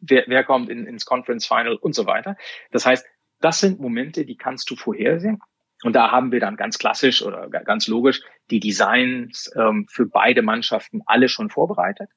[0.00, 2.36] wer, wer kommt in, ins Conference Final und so weiter.
[2.70, 3.06] Das heißt,
[3.40, 5.40] das sind Momente, die kannst du vorhersehen.
[5.84, 10.42] Und da haben wir dann ganz klassisch oder ganz logisch die Designs ähm, für beide
[10.42, 12.08] Mannschaften alle schon vorbereitet,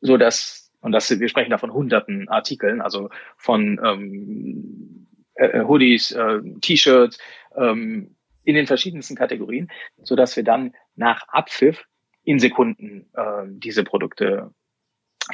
[0.00, 6.12] so dass und das wir sprechen da von hunderten Artikeln, also von ähm, äh, Hoodies,
[6.12, 7.18] äh, T-Shirts
[7.56, 9.68] ähm, in den verschiedensten Kategorien,
[10.04, 11.88] so dass wir dann nach Abpfiff
[12.22, 14.54] in Sekunden äh, diese Produkte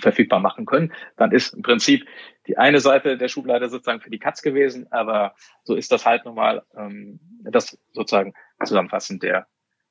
[0.00, 2.08] verfügbar machen können, dann ist im Prinzip
[2.46, 5.34] die eine Seite der Schublade sozusagen für die Katz gewesen, aber
[5.64, 8.32] so ist das halt nochmal ähm, das sozusagen
[8.64, 9.46] zusammenfassend der,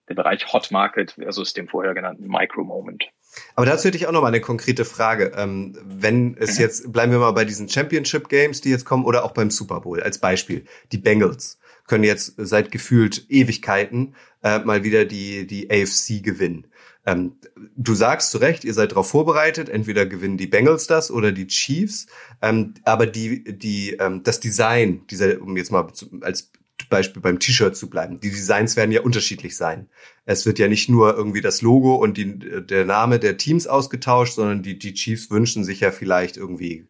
[0.10, 3.12] der Bereich Hot Market versus dem vorher genannten Micro Moment.
[3.56, 5.32] Aber dazu hätte ich auch noch mal eine konkrete Frage.
[5.36, 9.24] Ähm, wenn es jetzt, bleiben wir mal bei diesen Championship Games, die jetzt kommen, oder
[9.24, 10.66] auch beim Super Bowl als Beispiel.
[10.92, 16.68] Die Bengals können jetzt seit gefühlt Ewigkeiten äh, mal wieder die, die AFC gewinnen.
[17.06, 17.38] Ähm,
[17.76, 21.48] du sagst zu Recht, ihr seid darauf vorbereitet, entweder gewinnen die Bengals das oder die
[21.48, 22.06] Chiefs,
[22.42, 25.92] ähm, aber die, die, ähm, das Design, dieser, um jetzt mal
[26.22, 26.52] als
[26.92, 29.90] Beispiel beim T-Shirt zu bleiben, die Designs werden ja unterschiedlich sein.
[30.26, 34.36] Es wird ja nicht nur irgendwie das Logo und die, der Name der Teams ausgetauscht,
[34.36, 36.88] sondern die, die Chiefs wünschen sich ja vielleicht irgendwie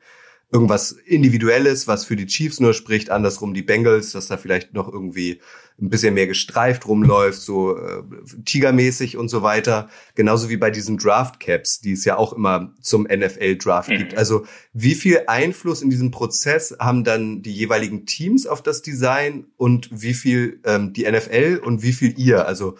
[0.51, 4.91] irgendwas Individuelles, was für die Chiefs nur spricht, andersrum die Bengals, dass da vielleicht noch
[4.91, 5.39] irgendwie
[5.81, 8.03] ein bisschen mehr gestreift rumläuft, so äh,
[8.45, 9.89] tigermäßig und so weiter.
[10.13, 13.97] Genauso wie bei diesen Draft Caps, die es ja auch immer zum NFL Draft mhm.
[13.97, 14.17] gibt.
[14.17, 19.45] Also wie viel Einfluss in diesem Prozess haben dann die jeweiligen Teams auf das Design
[19.57, 22.45] und wie viel ähm, die NFL und wie viel ihr?
[22.45, 22.75] Also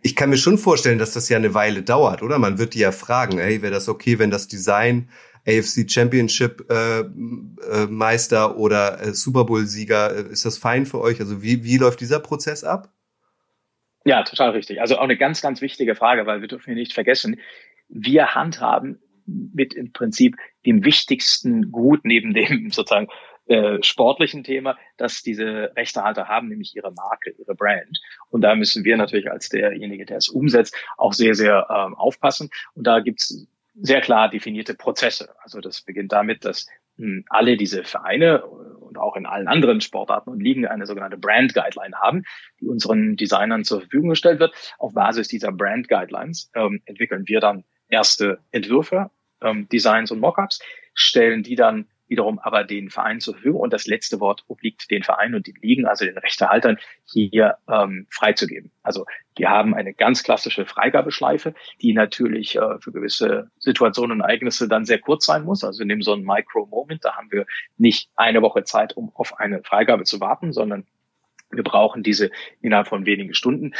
[0.00, 2.38] ich kann mir schon vorstellen, dass das ja eine Weile dauert, oder?
[2.38, 5.08] Man wird die ja fragen, hey, wäre das okay, wenn das Design
[5.46, 10.16] AFC Championship äh, äh, Meister oder äh, Super Bowl Sieger.
[10.16, 11.20] Äh, ist das fein für euch?
[11.20, 12.92] Also wie, wie läuft dieser Prozess ab?
[14.04, 14.80] Ja, total richtig.
[14.80, 17.40] Also auch eine ganz, ganz wichtige Frage, weil wir dürfen hier nicht vergessen,
[17.88, 23.08] wir handhaben mit im Prinzip dem wichtigsten Gut neben dem sozusagen
[23.46, 28.00] äh, sportlichen Thema, dass diese Rechtehalter haben, nämlich ihre Marke, ihre Brand.
[28.30, 32.50] Und da müssen wir natürlich als derjenige, der es umsetzt, auch sehr, sehr ähm, aufpassen.
[32.74, 35.34] Und da gibt's sehr klar definierte Prozesse.
[35.42, 40.30] Also das beginnt damit, dass hm, alle diese Vereine und auch in allen anderen Sportarten
[40.30, 42.24] und Ligen eine sogenannte Brand Guideline haben,
[42.60, 44.54] die unseren Designern zur Verfügung gestellt wird.
[44.78, 50.60] Auf Basis dieser Brand Guidelines ähm, entwickeln wir dann erste Entwürfe, ähm, Designs und Mockups,
[50.94, 55.02] stellen die dann wiederum aber den Verein zur Verfügung und das letzte Wort obliegt den
[55.02, 58.70] Vereinen und den Ligen, also den Rechtehaltern, hier ähm, freizugeben.
[58.82, 64.68] Also wir haben eine ganz klassische Freigabeschleife, die natürlich äh, für gewisse Situationen und Ereignisse
[64.68, 65.64] dann sehr kurz sein muss.
[65.64, 67.46] Also wir nehmen so einen Micro-Moment, da haben wir
[67.78, 70.86] nicht eine Woche Zeit, um auf eine Freigabe zu warten, sondern
[71.50, 73.72] wir brauchen diese innerhalb von wenigen Stunden.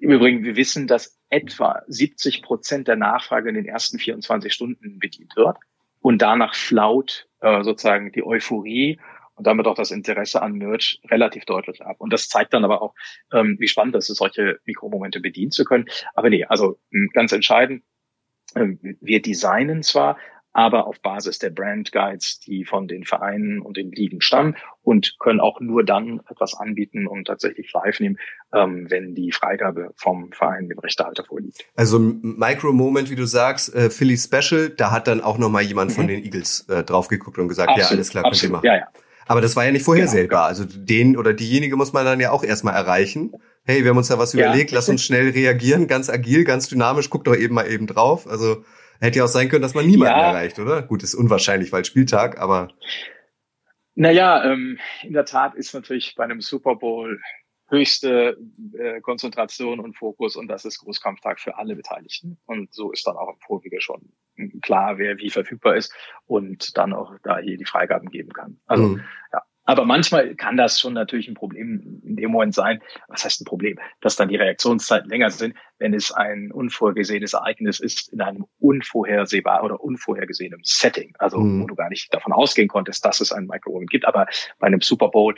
[0.00, 4.98] Im Übrigen, wir wissen, dass etwa 70 Prozent der Nachfrage in den ersten 24 Stunden
[4.98, 5.58] bedient wird
[6.00, 8.98] und danach flaut äh, sozusagen die Euphorie
[9.34, 11.96] und damit auch das Interesse an Merch relativ deutlich ab.
[11.98, 12.94] Und das zeigt dann aber auch,
[13.32, 15.86] ähm, wie spannend es ist, solche Mikromomente bedienen zu können.
[16.14, 16.78] Aber nee, also
[17.12, 17.84] ganz entscheidend,
[18.54, 18.66] äh,
[19.00, 20.18] wir designen zwar,
[20.52, 25.16] aber auf Basis der Brand Guides, die von den Vereinen und den Ligen stammen und
[25.18, 28.18] können auch nur dann etwas anbieten und tatsächlich live nehmen,
[28.52, 31.64] ähm, wenn die Freigabe vom Verein dem Rechtehalter vorliegt.
[31.76, 35.62] Also Micro Moment, wie du sagst, äh, Philly Special, da hat dann auch noch mal
[35.62, 35.94] jemand mhm.
[35.94, 38.66] von den Eagles äh, drauf geguckt und gesagt, absolut, ja, alles klar, könnt ihr machen.
[38.66, 38.88] Ja, ja.
[39.28, 40.48] Aber das war ja nicht vorhersehbar.
[40.52, 40.72] Genau, genau.
[40.72, 43.32] Also den oder diejenige muss man dann ja auch erstmal erreichen.
[43.64, 46.68] Hey, wir haben uns da was ja, überlegt, lass uns schnell reagieren, ganz agil, ganz
[46.68, 48.26] dynamisch, guck doch eben mal eben drauf.
[48.26, 48.64] Also
[49.00, 50.30] Hätte ja auch sein können, dass man niemanden ja.
[50.30, 50.82] erreicht, oder?
[50.82, 52.68] Gut, ist unwahrscheinlich, weil Spieltag, aber.
[53.94, 57.20] Naja, ähm, in der Tat ist natürlich bei einem Super Bowl
[57.68, 58.38] höchste
[58.78, 62.38] äh, Konzentration und Fokus und das ist Großkampftag für alle Beteiligten.
[62.46, 64.12] Und so ist dann auch im Vorwege schon
[64.62, 65.92] klar, wer wie verfügbar ist
[66.26, 68.58] und dann auch da hier die Freigaben geben kann.
[68.66, 69.04] Also mhm.
[69.32, 72.80] ja, aber manchmal kann das schon natürlich ein Problem in dem Moment sein.
[73.08, 73.78] Was heißt ein Problem?
[74.00, 79.62] Dass dann die Reaktionszeiten länger sind, wenn es ein unvorgesehenes Ereignis ist in einem unvorhersehbar
[79.62, 81.12] oder unvorhergesehenen Setting.
[81.18, 81.62] Also, mhm.
[81.62, 84.06] wo du gar nicht davon ausgehen konntest, dass es einen Micro-Moment gibt.
[84.06, 84.26] Aber
[84.58, 85.34] bei einem Super Bowl,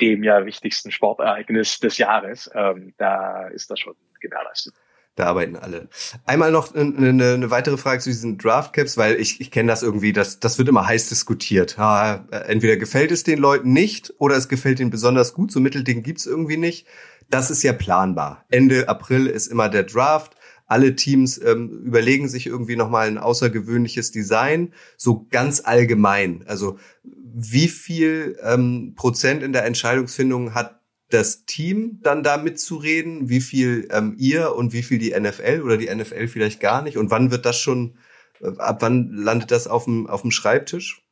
[0.00, 4.74] dem ja wichtigsten Sportereignis des Jahres, ähm, da ist das schon gewährleistet.
[5.16, 5.88] Da arbeiten alle.
[6.26, 10.12] Einmal noch eine, eine weitere Frage zu diesen Draftcaps, weil ich, ich kenne das irgendwie,
[10.12, 11.78] das, das wird immer heiß diskutiert.
[11.78, 15.52] Ha, entweder gefällt es den Leuten nicht oder es gefällt ihnen besonders gut.
[15.52, 16.86] So Mittelding gibt's irgendwie nicht.
[17.30, 18.44] Das ist ja planbar.
[18.50, 20.34] Ende April ist immer der Draft.
[20.66, 26.42] Alle Teams ähm, überlegen sich irgendwie nochmal ein außergewöhnliches Design, so ganz allgemein.
[26.46, 30.80] Also wie viel ähm, Prozent in der Entscheidungsfindung hat
[31.14, 35.76] das Team dann da mitzureden, wie viel ähm, ihr und wie viel die NFL oder
[35.76, 36.98] die NFL vielleicht gar nicht?
[36.98, 37.96] Und wann wird das schon,
[38.40, 41.04] äh, ab wann landet das auf dem, auf dem Schreibtisch?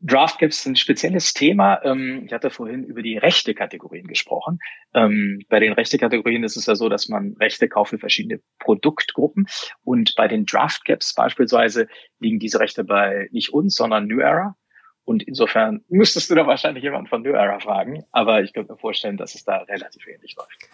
[0.00, 1.82] Draft gibt es ein spezielles Thema.
[1.82, 4.58] Ähm, ich hatte vorhin über die Rechte-Kategorien gesprochen.
[4.92, 9.46] Ähm, bei den Rechte-Kategorien ist es ja so, dass man Rechte kauft für verschiedene Produktgruppen.
[9.82, 14.56] Und bei den Draft Gaps beispielsweise liegen diese Rechte bei nicht uns, sondern New Era.
[15.04, 18.04] Und insofern müsstest du da wahrscheinlich jemanden von New Era fragen.
[18.10, 20.70] Aber ich könnte mir vorstellen, dass es da relativ ähnlich läuft.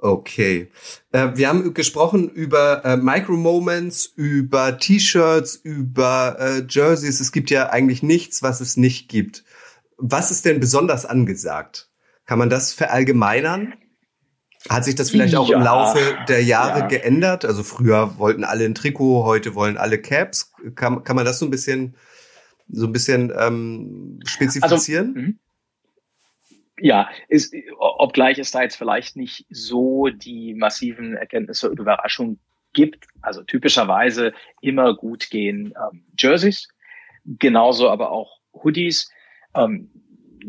[0.00, 0.70] Okay.
[1.10, 7.18] Äh, wir haben gesprochen über äh, Micro-Moments, über T-Shirts, über äh, Jerseys.
[7.18, 9.44] Es gibt ja eigentlich nichts, was es nicht gibt.
[9.96, 11.90] Was ist denn besonders angesagt?
[12.26, 13.74] Kann man das verallgemeinern?
[14.68, 16.86] Hat sich das vielleicht auch ja, im Laufe der Jahre ja.
[16.86, 17.44] geändert?
[17.44, 20.52] Also früher wollten alle ein Trikot, heute wollen alle Caps.
[20.74, 21.96] Kann, kann man das so ein bisschen
[22.68, 25.14] so ein bisschen ähm, spezifizieren?
[25.16, 25.32] Also,
[26.80, 32.38] ja, ist, obgleich es da jetzt vielleicht nicht so die massiven Erkenntnisse und Überraschungen
[32.72, 33.06] gibt.
[33.20, 36.68] Also typischerweise immer gut gehen ähm, Jerseys,
[37.24, 39.10] genauso aber auch Hoodies,
[39.54, 39.90] ähm,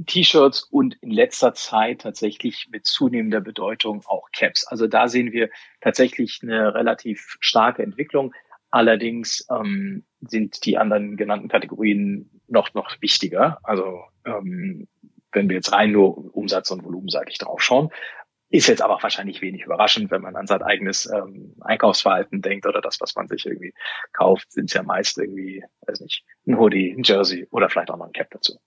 [0.05, 4.65] T-Shirts und in letzter Zeit tatsächlich mit zunehmender Bedeutung auch Caps.
[4.67, 5.49] Also da sehen wir
[5.81, 8.33] tatsächlich eine relativ starke Entwicklung.
[8.71, 13.59] Allerdings ähm, sind die anderen genannten Kategorien noch, noch wichtiger.
[13.63, 14.87] Also ähm,
[15.31, 17.89] wenn wir jetzt rein nur Umsatz und Volumenseitig draufschauen.
[18.51, 22.81] Ist jetzt aber wahrscheinlich wenig überraschend, wenn man an sein eigenes ähm, Einkaufsverhalten denkt oder
[22.81, 23.73] das, was man sich irgendwie
[24.11, 27.97] kauft, sind es ja meist irgendwie, weiß nicht, ein Hoodie, ein Jersey oder vielleicht auch
[27.97, 28.57] noch ein Cap dazu.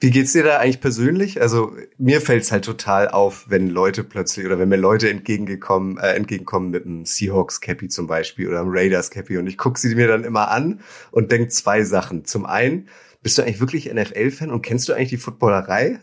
[0.00, 1.40] Wie geht's dir da eigentlich persönlich?
[1.42, 6.12] Also mir fällt's halt total auf, wenn Leute plötzlich oder wenn mir Leute entgegengekommen, äh,
[6.14, 9.94] entgegenkommen mit einem Seahawks Cappy zum Beispiel oder einem Raiders Cappy und ich gucke sie
[9.96, 12.24] mir dann immer an und denk zwei Sachen.
[12.24, 12.88] Zum einen,
[13.22, 15.98] bist du eigentlich wirklich NFL-Fan und kennst du eigentlich die Footballerei?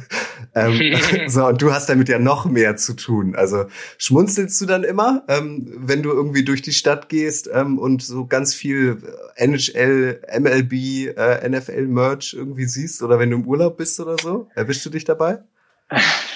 [0.54, 0.98] ähm,
[1.28, 3.34] so, und du hast damit ja noch mehr zu tun.
[3.36, 3.66] Also
[3.98, 8.26] schmunzelst du dann immer, ähm, wenn du irgendwie durch die Stadt gehst ähm, und so
[8.26, 9.02] ganz viel
[9.36, 14.48] NHL, MLB, äh, NFL-Merch irgendwie siehst oder wenn du im Urlaub bist oder so?
[14.54, 15.40] Erwischst du dich dabei?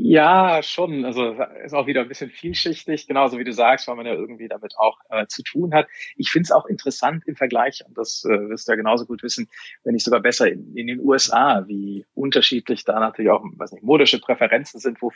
[0.00, 1.04] Ja, schon.
[1.04, 1.34] Also
[1.64, 4.78] ist auch wieder ein bisschen vielschichtig, genauso wie du sagst, weil man ja irgendwie damit
[4.78, 5.88] auch äh, zu tun hat.
[6.14, 9.24] Ich finde es auch interessant im Vergleich, und das äh, wirst du ja genauso gut
[9.24, 9.48] wissen,
[9.82, 13.82] wenn nicht sogar besser in, in, den USA, wie unterschiedlich da natürlich auch, was nicht,
[13.82, 15.10] modische Präferenzen sind, wo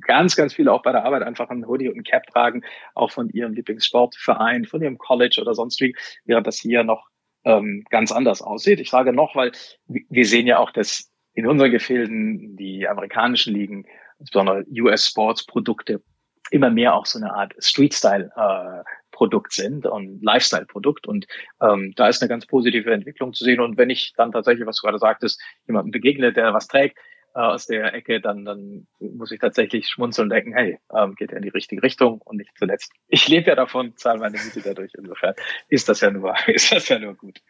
[0.00, 2.64] ganz, ganz viele auch bei der Arbeit einfach ein Hoodie und ein Cap tragen,
[2.96, 5.94] auch von ihrem Lieblingssportverein, von ihrem College oder sonst wie,
[6.24, 7.06] während das hier noch
[7.44, 8.80] ähm, ganz anders aussieht.
[8.80, 9.52] Ich sage noch, weil
[9.86, 13.86] wir sehen ja auch, dass in unseren Gefilden die amerikanischen Ligen
[14.18, 16.02] insbesondere US-Sports-Produkte
[16.50, 21.06] immer mehr auch so eine Art Street-Style-Produkt äh, sind und Lifestyle-Produkt.
[21.06, 21.26] Und
[21.60, 23.60] ähm, da ist eine ganz positive Entwicklung zu sehen.
[23.60, 26.98] Und wenn ich dann tatsächlich, was du gerade sagtest, jemandem begegne, der was trägt,
[27.34, 31.32] äh, aus der Ecke, dann, dann muss ich tatsächlich schmunzeln und denken, hey, ähm, geht
[31.32, 32.92] ja in die richtige Richtung und nicht zuletzt.
[33.08, 34.92] Ich lebe ja davon, zahle meine Miete dadurch.
[34.96, 35.34] Insofern
[35.68, 37.40] ist das ja nur, ist das ja nur gut.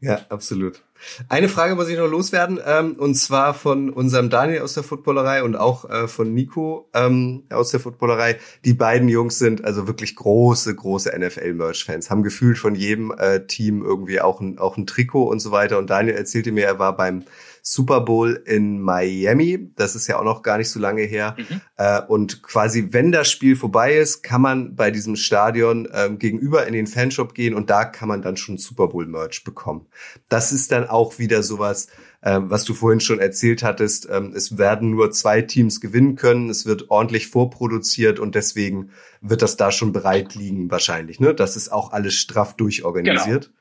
[0.00, 0.82] Ja, absolut.
[1.28, 5.42] Eine Frage muss ich noch loswerden, ähm, und zwar von unserem Daniel aus der Footballerei
[5.42, 8.38] und auch äh, von Nico ähm, aus der Footballerei.
[8.64, 13.82] Die beiden Jungs sind also wirklich große, große NFL-Merch-Fans, haben gefühlt von jedem äh, Team
[13.82, 15.78] irgendwie auch ein, auch ein Trikot und so weiter.
[15.78, 17.24] Und Daniel erzählte mir, er war beim
[17.70, 19.70] Super Bowl in Miami.
[19.76, 21.36] Das ist ja auch noch gar nicht so lange her.
[21.36, 21.60] Mhm.
[21.76, 26.66] Äh, und quasi, wenn das Spiel vorbei ist, kann man bei diesem Stadion ähm, gegenüber
[26.66, 29.86] in den Fanshop gehen und da kann man dann schon Super Bowl Merch bekommen.
[30.30, 31.88] Das ist dann auch wieder sowas,
[32.22, 34.08] ähm, was du vorhin schon erzählt hattest.
[34.10, 36.48] Ähm, es werden nur zwei Teams gewinnen können.
[36.48, 41.20] Es wird ordentlich vorproduziert und deswegen wird das da schon bereit liegen wahrscheinlich.
[41.20, 41.34] Ne?
[41.34, 43.44] Das ist auch alles straff durchorganisiert.
[43.44, 43.57] Genau.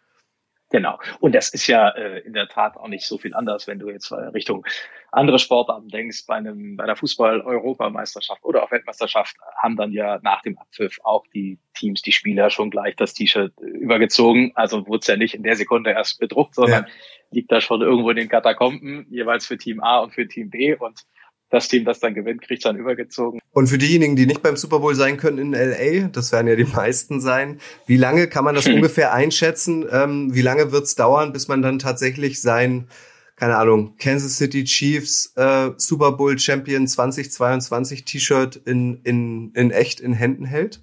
[0.70, 1.00] Genau.
[1.20, 3.90] Und das ist ja äh, in der Tat auch nicht so viel anders, wenn du
[3.90, 4.66] jetzt äh, Richtung
[5.12, 6.26] andere Sportarten denkst.
[6.28, 11.24] Bei einem, bei der Fußball-Europameisterschaft oder auch Weltmeisterschaft haben dann ja nach dem Abpfiff auch
[11.34, 14.52] die Teams, die Spieler schon gleich das T-Shirt übergezogen.
[14.56, 16.90] Also wurde es ja nicht in der Sekunde erst bedruckt, sondern ja.
[17.32, 20.76] liegt da schon irgendwo in den Katakomben, jeweils für Team A und für Team B.
[20.76, 21.04] Und
[21.50, 23.40] das Team, das dann gewinnt, kriegt dann übergezogen.
[23.52, 26.56] Und für diejenigen, die nicht beim Super Bowl sein können in LA, das werden ja
[26.56, 29.86] die meisten sein, wie lange kann man das ungefähr einschätzen?
[29.92, 32.88] Ähm, wie lange wird es dauern, bis man dann tatsächlich sein
[33.38, 40.00] keine Ahnung, Kansas City Chiefs äh, Super Bowl Champion 2022 T-Shirt in, in, in echt
[40.00, 40.82] in Händen hält?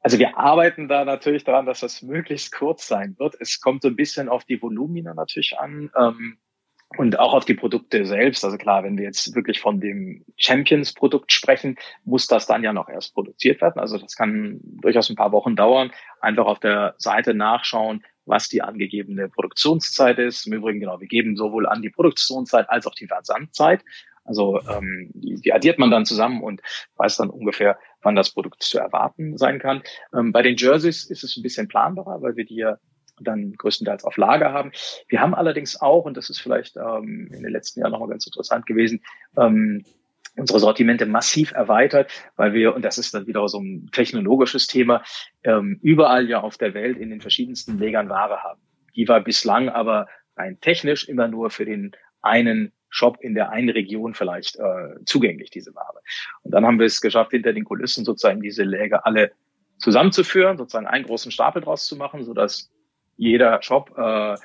[0.00, 3.36] Also wir arbeiten da natürlich daran, dass das möglichst kurz sein wird.
[3.40, 5.90] Es kommt so ein bisschen auf die Volumina natürlich an.
[5.96, 6.38] Ähm,
[6.96, 8.44] und auch auf die Produkte selbst.
[8.44, 12.88] Also klar, wenn wir jetzt wirklich von dem Champions-Produkt sprechen, muss das dann ja noch
[12.88, 13.80] erst produziert werden.
[13.80, 15.90] Also das kann durchaus ein paar Wochen dauern.
[16.20, 20.46] Einfach auf der Seite nachschauen, was die angegebene Produktionszeit ist.
[20.46, 23.82] Im Übrigen, genau, wir geben sowohl an die Produktionszeit als auch die Versandzeit.
[24.24, 26.60] Also ähm, die, die addiert man dann zusammen und
[26.96, 29.82] weiß dann ungefähr, wann das Produkt zu erwarten sein kann.
[30.14, 32.78] Ähm, bei den Jerseys ist es ein bisschen planbarer, weil wir die ja
[33.20, 34.72] dann größtenteils auf Lager haben.
[35.08, 38.26] Wir haben allerdings auch, und das ist vielleicht ähm, in den letzten Jahren nochmal ganz
[38.26, 39.02] interessant gewesen,
[39.36, 39.84] ähm,
[40.36, 45.02] unsere Sortimente massiv erweitert, weil wir, und das ist dann wieder so ein technologisches Thema,
[45.44, 48.60] ähm, überall ja auf der Welt in den verschiedensten Legern Ware haben.
[48.94, 51.92] Die war bislang aber rein technisch immer nur für den
[52.22, 56.00] einen Shop in der einen Region vielleicht äh, zugänglich, diese Ware.
[56.42, 59.32] Und dann haben wir es geschafft, hinter den Kulissen sozusagen diese Läger alle
[59.78, 62.70] zusammenzuführen, sozusagen einen großen Stapel draus zu machen, sodass
[63.16, 64.36] jeder Shop äh,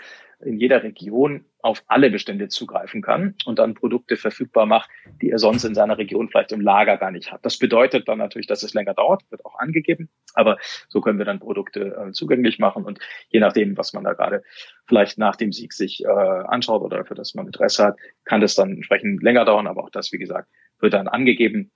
[0.43, 4.89] in jeder Region auf alle Bestände zugreifen kann und dann Produkte verfügbar macht,
[5.21, 7.45] die er sonst in seiner Region vielleicht im Lager gar nicht hat.
[7.45, 10.57] Das bedeutet dann natürlich, dass es länger dauert, wird auch angegeben, aber
[10.89, 12.99] so können wir dann Produkte äh, zugänglich machen und
[13.29, 14.43] je nachdem, was man da gerade
[14.87, 18.55] vielleicht nach dem Sieg sich äh, anschaut oder für das man Interesse hat, kann das
[18.55, 20.49] dann entsprechend länger dauern, aber auch das, wie gesagt,
[20.79, 21.71] wird dann angegeben.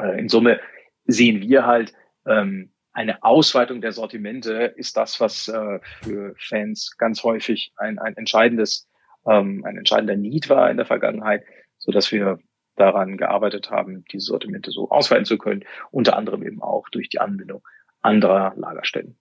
[0.00, 0.60] Äh, in Summe
[1.04, 1.92] sehen wir halt,
[2.26, 8.16] ähm, eine Ausweitung der Sortimente ist das, was äh, für Fans ganz häufig ein, ein
[8.16, 8.88] entscheidendes,
[9.26, 11.44] ähm, ein entscheidender Need war in der Vergangenheit,
[11.78, 12.38] so dass wir
[12.76, 17.20] daran gearbeitet haben, diese Sortimente so ausweiten zu können, unter anderem eben auch durch die
[17.20, 17.62] Anbindung
[18.00, 19.16] anderer Lagerstellen.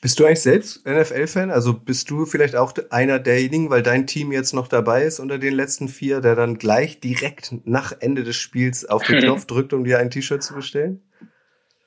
[0.00, 1.50] Bist du eigentlich selbst NFL-Fan?
[1.50, 5.38] Also bist du vielleicht auch einer derjenigen, weil dein Team jetzt noch dabei ist unter
[5.38, 9.72] den letzten vier, der dann gleich direkt nach Ende des Spiels auf den Knopf drückt,
[9.72, 11.02] um dir ein T-Shirt zu bestellen?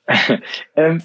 [0.76, 1.02] ähm,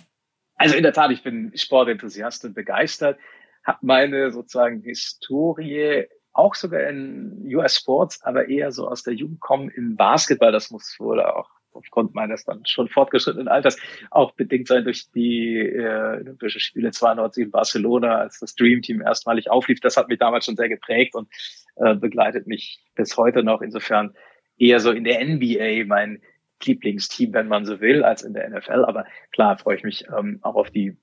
[0.56, 3.20] also in der Tat, ich bin Sportenthusiast und begeistert,
[3.64, 9.40] habe meine sozusagen Historie auch sogar in US Sports, aber eher so aus der Jugend
[9.40, 10.52] kommen im Basketball.
[10.52, 13.78] Das muss wohl auch aufgrund meines dann schon fortgeschrittenen Alters
[14.12, 19.02] auch bedingt sein durch die äh, Olympischen Spiele 92 in Barcelona, als das Dream Team
[19.02, 19.80] erstmalig auflief.
[19.82, 21.30] Das hat mich damals schon sehr geprägt und
[21.76, 23.62] äh, begleitet mich bis heute noch.
[23.62, 24.14] Insofern
[24.58, 26.22] eher so in der NBA mein
[26.64, 28.86] Lieblingsteam, wenn man so will, als in der NFL.
[28.86, 30.98] Aber klar freue ich mich ähm, auch auf die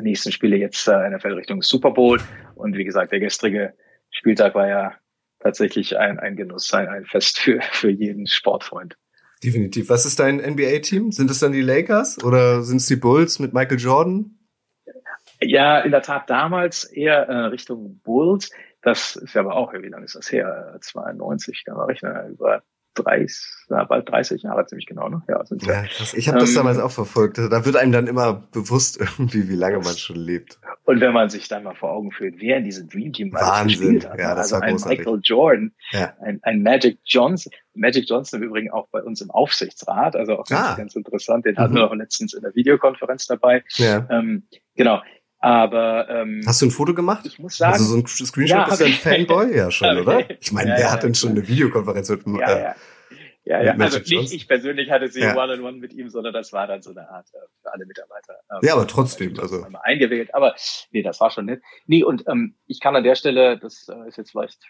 [0.00, 2.20] nächsten Spiele jetzt äh, NFL Richtung Super Bowl.
[2.54, 3.74] Und wie gesagt, der gestrige
[4.10, 4.94] Spieltag war ja
[5.40, 8.96] tatsächlich ein, ein Genuss, ein, ein Fest für, für jeden Sportfreund.
[9.42, 9.90] Definitiv.
[9.90, 11.12] Was ist dein NBA-Team?
[11.12, 14.38] Sind es dann die Lakers oder sind es die Bulls mit Michael Jordan?
[15.40, 18.50] Ja, in der Tat damals eher äh, Richtung Bulls.
[18.80, 20.78] Das ist ja aber auch, wie lange ist das her?
[20.80, 22.62] 92, da war ich ne, über
[22.94, 23.36] 30,
[23.70, 25.22] ja, bald 30 Jahre ziemlich genau, ne?
[25.28, 26.14] Ja, sind ja krass.
[26.14, 27.38] Ich habe das ähm, damals auch verfolgt.
[27.38, 30.58] Da wird einem dann immer bewusst irgendwie, wie lange man schon lebt.
[30.84, 34.04] Und wenn man sich dann mal vor Augen führt, wer in diesem Dream Team Wahnsinn.
[34.04, 34.18] hat.
[34.18, 34.98] Ja, das also war ein großartig.
[34.98, 36.14] Michael Jordan, ja.
[36.20, 37.52] ein, ein Magic Johnson.
[37.74, 40.74] Magic Johnson im Übrigen auch bei uns im Aufsichtsrat, also auch ganz, ah.
[40.76, 41.44] ganz interessant.
[41.44, 41.58] Den mhm.
[41.58, 43.64] hatten wir auch letztens in der Videokonferenz dabei.
[43.76, 44.06] Ja.
[44.10, 44.44] Ähm,
[44.76, 45.00] genau.
[45.44, 47.26] Aber ähm, hast du ein Foto gemacht?
[47.26, 48.92] Ich muss sagen, also so ein Screenshot ja, ist ja ein
[49.26, 50.24] Fanboy, ja schon, oder?
[50.40, 53.62] Ich meine, ja, wer ja, hat denn schon eine Videokonferenz mit ja, äh, ja.
[53.62, 55.36] Ja, also nicht ich persönlich hatte sie ja.
[55.36, 57.84] One-on-One -on -one mit ihm, sondern das war dann so eine Art äh, für alle
[57.84, 58.38] Mitarbeiter.
[58.50, 59.66] Ähm, ja, aber trotzdem, also.
[59.82, 60.54] Eingewählt, aber
[60.92, 61.60] nee, das war schon nett.
[61.84, 64.62] Nee, und ähm, ich kann an der Stelle, das äh, ist jetzt vielleicht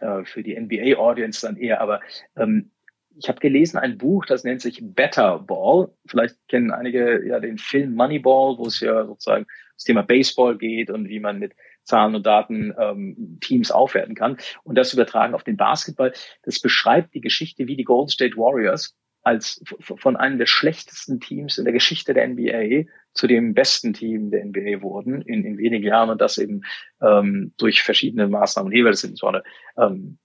[0.00, 2.02] äh, für die NBA-Audience dann eher, aber
[2.36, 2.72] ähm,
[3.18, 5.90] ich habe gelesen ein Buch, das nennt sich Better Ball.
[6.06, 10.90] Vielleicht kennen einige ja den Film Moneyball, wo es ja sozusagen das Thema Baseball geht
[10.90, 11.54] und wie man mit
[11.84, 14.36] Zahlen und Daten ähm, Teams aufwerten kann.
[14.62, 16.12] Und das übertragen auf den Basketball.
[16.42, 21.58] Das beschreibt die Geschichte, wie die Golden State Warriors als von einem der schlechtesten Teams
[21.58, 25.84] in der Geschichte der NBA zu dem besten Team der NBA wurden in, in wenigen
[25.84, 26.62] Jahren und das eben
[27.02, 28.72] ähm, durch verschiedene Maßnahmen.
[28.72, 29.42] Hier das sind so eine
[29.76, 30.18] ähm,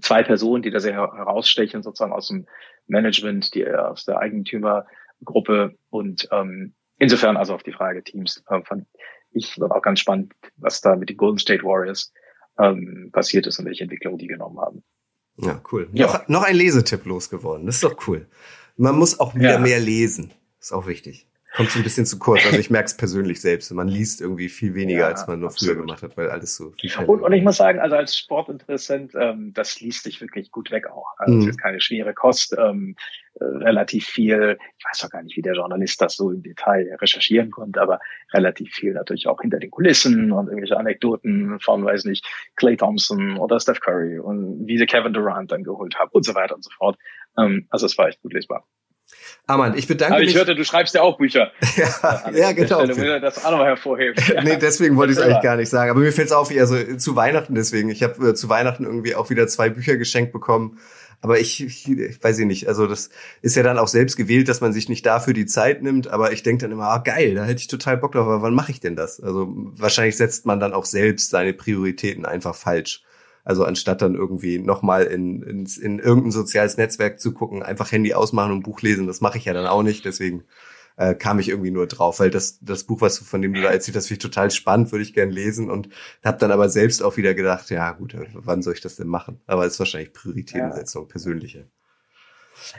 [0.00, 2.46] zwei Personen, die da sehr herausstechen, sozusagen aus dem
[2.86, 8.86] Management, die aus der Eigentümergruppe und ähm, insofern also auf die Frage Teams äh, fand
[9.30, 12.12] ich war auch ganz spannend, was da mit den Golden State Warriors
[12.58, 14.82] ähm, passiert ist und welche Entwicklung die genommen haben.
[15.36, 15.88] Ja, cool.
[15.92, 16.06] Ja.
[16.06, 17.66] Noch, noch ein Lesetipp losgeworden.
[17.66, 18.26] Das ist doch cool.
[18.76, 19.58] Man muss auch wieder ja.
[19.58, 20.32] mehr lesen.
[20.60, 21.28] Ist auch wichtig.
[21.54, 22.44] Kommt so ein bisschen zu kurz.
[22.46, 23.70] Also ich merke es persönlich selbst.
[23.72, 26.72] Man liest irgendwie viel weniger, ja, als man noch früher gemacht hat, weil alles so
[26.80, 30.70] viel und, und ich muss sagen, also als Sportinteressent, ähm, das liest sich wirklich gut
[30.70, 31.06] weg auch.
[31.18, 31.40] Also mhm.
[31.42, 32.54] es ist keine schwere Kost.
[32.58, 32.96] Ähm,
[33.40, 36.96] äh, relativ viel, ich weiß auch gar nicht, wie der Journalist das so im Detail
[37.00, 38.00] recherchieren konnte, aber
[38.32, 42.26] relativ viel natürlich auch hinter den Kulissen und irgendwelche Anekdoten von, weiß nicht,
[42.56, 46.34] Clay Thompson oder Steph Curry und wie sie Kevin Durant dann geholt haben und so
[46.34, 46.98] weiter und so fort.
[47.38, 48.66] Ähm, also es war echt gut lesbar.
[49.46, 50.30] Amann, ich bedanke Aber mich.
[50.30, 51.52] ich hörte, du schreibst ja auch Bücher.
[51.76, 52.84] ja, ja genau.
[52.84, 54.22] Stelle, das auch noch hervorheben.
[54.44, 55.90] nee, deswegen wollte ich es eigentlich gar nicht sagen.
[55.90, 57.88] Aber mir fällt es auf, also zu Weihnachten deswegen.
[57.88, 60.78] Ich habe äh, zu Weihnachten irgendwie auch wieder zwei Bücher geschenkt bekommen.
[61.20, 62.68] Aber ich, ich, ich weiß ich nicht.
[62.68, 63.10] Also das
[63.42, 66.08] ist ja dann auch selbst gewählt, dass man sich nicht dafür die Zeit nimmt.
[66.08, 68.26] Aber ich denke dann immer, ah, geil, da hätte ich total Bock drauf.
[68.26, 69.20] Aber wann mache ich denn das?
[69.20, 73.02] Also wahrscheinlich setzt man dann auch selbst seine Prioritäten einfach falsch.
[73.44, 78.14] Also anstatt dann irgendwie nochmal in, in, in irgendein soziales Netzwerk zu gucken, einfach Handy
[78.14, 80.04] ausmachen und Buch lesen, das mache ich ja dann auch nicht.
[80.04, 80.44] Deswegen
[80.96, 83.70] äh, kam ich irgendwie nur drauf, weil das, das Buch, was von dem du da
[83.70, 85.88] erzählt hast, finde ich total spannend, würde ich gern lesen und
[86.24, 89.40] habe dann aber selbst auch wieder gedacht, ja gut, wann soll ich das denn machen?
[89.46, 91.08] Aber es ist wahrscheinlich Prioritätensetzung, ja.
[91.08, 91.68] persönliche.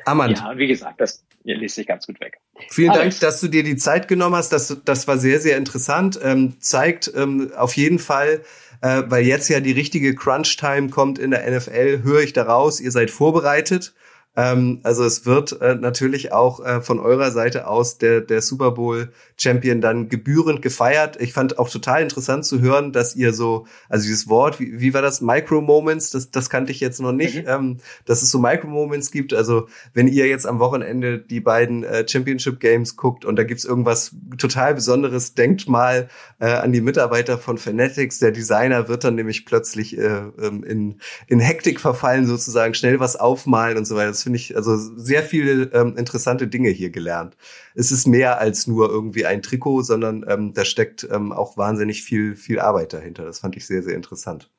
[0.06, 0.40] Amand.
[0.40, 2.40] Ja, wie gesagt, das liest sich ganz gut weg.
[2.70, 3.20] Vielen Alex.
[3.20, 4.52] Dank, dass du dir die Zeit genommen hast.
[4.52, 6.20] Das, das war sehr, sehr interessant.
[6.22, 8.42] Ähm, zeigt ähm, auf jeden Fall,
[8.82, 12.92] äh, weil jetzt ja die richtige Crunch-Time kommt in der NFL, höre ich daraus, ihr
[12.92, 13.94] seid vorbereitet.
[14.36, 18.72] Ähm, also es wird äh, natürlich auch äh, von eurer Seite aus der, der Super
[18.72, 21.20] Bowl Champion dann gebührend gefeiert.
[21.20, 24.94] Ich fand auch total interessant zu hören, dass ihr so, also dieses Wort, wie, wie
[24.94, 27.48] war das, Micro-Moments, das, das kannte ich jetzt noch nicht, mhm.
[27.48, 29.34] ähm, dass es so Micro-Moments gibt.
[29.34, 33.66] Also wenn ihr jetzt am Wochenende die beiden äh, Championship Games guckt und da gibt's
[33.66, 36.08] irgendwas total Besonderes, denkt mal
[36.40, 38.20] äh, an die Mitarbeiter von Fanatics.
[38.20, 40.02] Der Designer wird dann nämlich plötzlich äh,
[40.42, 44.14] ähm, in, in Hektik verfallen, sozusagen schnell was aufmalen und so weiter.
[44.20, 47.38] Das finde ich also sehr viele ähm, interessante Dinge hier gelernt.
[47.74, 52.04] Es ist mehr als nur irgendwie ein Trikot, sondern ähm, da steckt ähm, auch wahnsinnig
[52.04, 53.24] viel, viel Arbeit dahinter.
[53.24, 54.52] Das fand ich sehr, sehr interessant.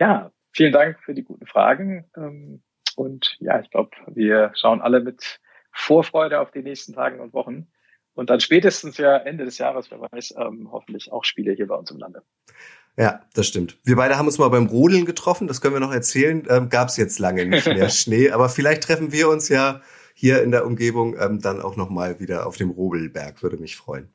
[0.00, 2.04] Ja, vielen Dank für die guten Fragen.
[2.16, 2.64] Ähm,
[2.96, 5.38] und ja, ich glaube, wir schauen alle mit
[5.70, 7.68] Vorfreude auf die nächsten Tagen und Wochen.
[8.14, 11.76] Und dann spätestens ja Ende des Jahres, wer weiß, ähm, hoffentlich auch Spiele hier bei
[11.76, 12.24] uns im Lande.
[12.96, 13.78] Ja, das stimmt.
[13.84, 16.46] Wir beide haben uns mal beim Rodeln getroffen, das können wir noch erzählen.
[16.48, 19.80] Ähm, Gab es jetzt lange nicht mehr Schnee, aber vielleicht treffen wir uns ja
[20.14, 23.42] hier in der Umgebung ähm, dann auch noch mal wieder auf dem Robelberg.
[23.42, 24.12] Würde mich freuen.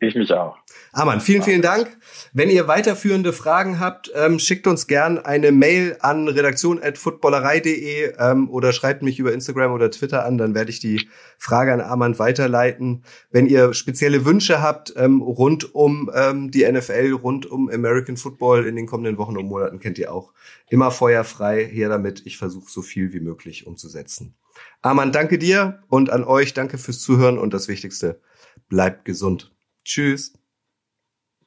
[0.00, 0.56] Ich mich auch.
[0.92, 1.96] Amann, vielen, vielen Dank.
[2.32, 8.72] Wenn ihr weiterführende Fragen habt, ähm, schickt uns gern eine Mail an redaktion.footballerei.de ähm, oder
[8.72, 13.02] schreibt mich über Instagram oder Twitter an, dann werde ich die Frage an Armand weiterleiten.
[13.32, 18.66] Wenn ihr spezielle Wünsche habt ähm, rund um ähm, die NFL, rund um American Football
[18.66, 20.32] in den kommenden Wochen und Monaten, kennt ihr auch
[20.70, 22.22] immer feuerfrei her damit.
[22.24, 24.36] Ich versuche so viel wie möglich umzusetzen.
[24.80, 28.20] Armand, danke dir und an euch, danke fürs Zuhören und das Wichtigste,
[28.68, 29.52] bleibt gesund.
[29.88, 30.34] Tschüss.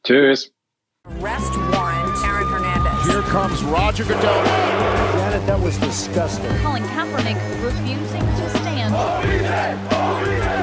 [0.03, 0.49] Tschüss.
[1.05, 3.05] Arrest warrant, Aaron Hernandez.
[3.05, 4.43] Here comes Roger Goodell.
[5.13, 6.49] Janet, that was disgusting.
[6.63, 8.95] Colin Kaepernick refusing to stand.
[9.21, 10.60] Greatest comeback